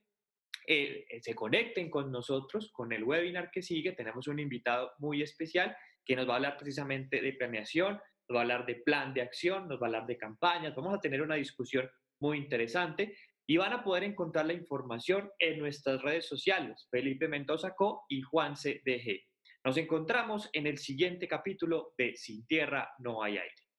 eh, 0.65 1.05
eh, 1.09 1.21
se 1.21 1.35
conecten 1.35 1.91
con 1.91 2.11
nosotros, 2.11 2.71
con 2.71 2.91
el 2.91 3.03
webinar 3.03 3.51
que 3.51 3.61
sigue. 3.61 3.91
Tenemos 3.91 4.27
un 4.27 4.39
invitado 4.39 4.93
muy 4.97 5.21
especial 5.21 5.77
que 6.03 6.15
nos 6.15 6.27
va 6.27 6.33
a 6.33 6.37
hablar 6.37 6.57
precisamente 6.57 7.21
de 7.21 7.33
planeación, 7.33 8.01
nos 8.27 8.35
va 8.35 8.39
a 8.39 8.41
hablar 8.41 8.65
de 8.65 8.73
plan 8.75 9.13
de 9.13 9.21
acción, 9.21 9.67
nos 9.67 9.79
va 9.79 9.85
a 9.85 9.89
hablar 9.89 10.07
de 10.07 10.17
campañas. 10.17 10.73
Vamos 10.75 10.95
a 10.95 10.99
tener 10.99 11.21
una 11.21 11.35
discusión 11.35 11.87
muy 12.19 12.39
interesante 12.39 13.15
y 13.47 13.57
van 13.57 13.73
a 13.73 13.83
poder 13.83 14.03
encontrar 14.03 14.45
la 14.45 14.53
información 14.53 15.29
en 15.39 15.59
nuestras 15.59 16.01
redes 16.01 16.27
sociales, 16.27 16.87
Felipe 16.89 17.27
Mendoza 17.27 17.73
Co 17.75 18.05
y 18.09 18.21
Juanse 18.21 18.81
DG. 18.85 19.21
Nos 19.63 19.77
encontramos 19.77 20.49
en 20.53 20.67
el 20.67 20.77
siguiente 20.77 21.27
capítulo 21.27 21.93
de 21.97 22.15
Sin 22.15 22.45
Tierra 22.45 22.89
no 22.99 23.21
hay 23.23 23.37
aire. 23.37 23.70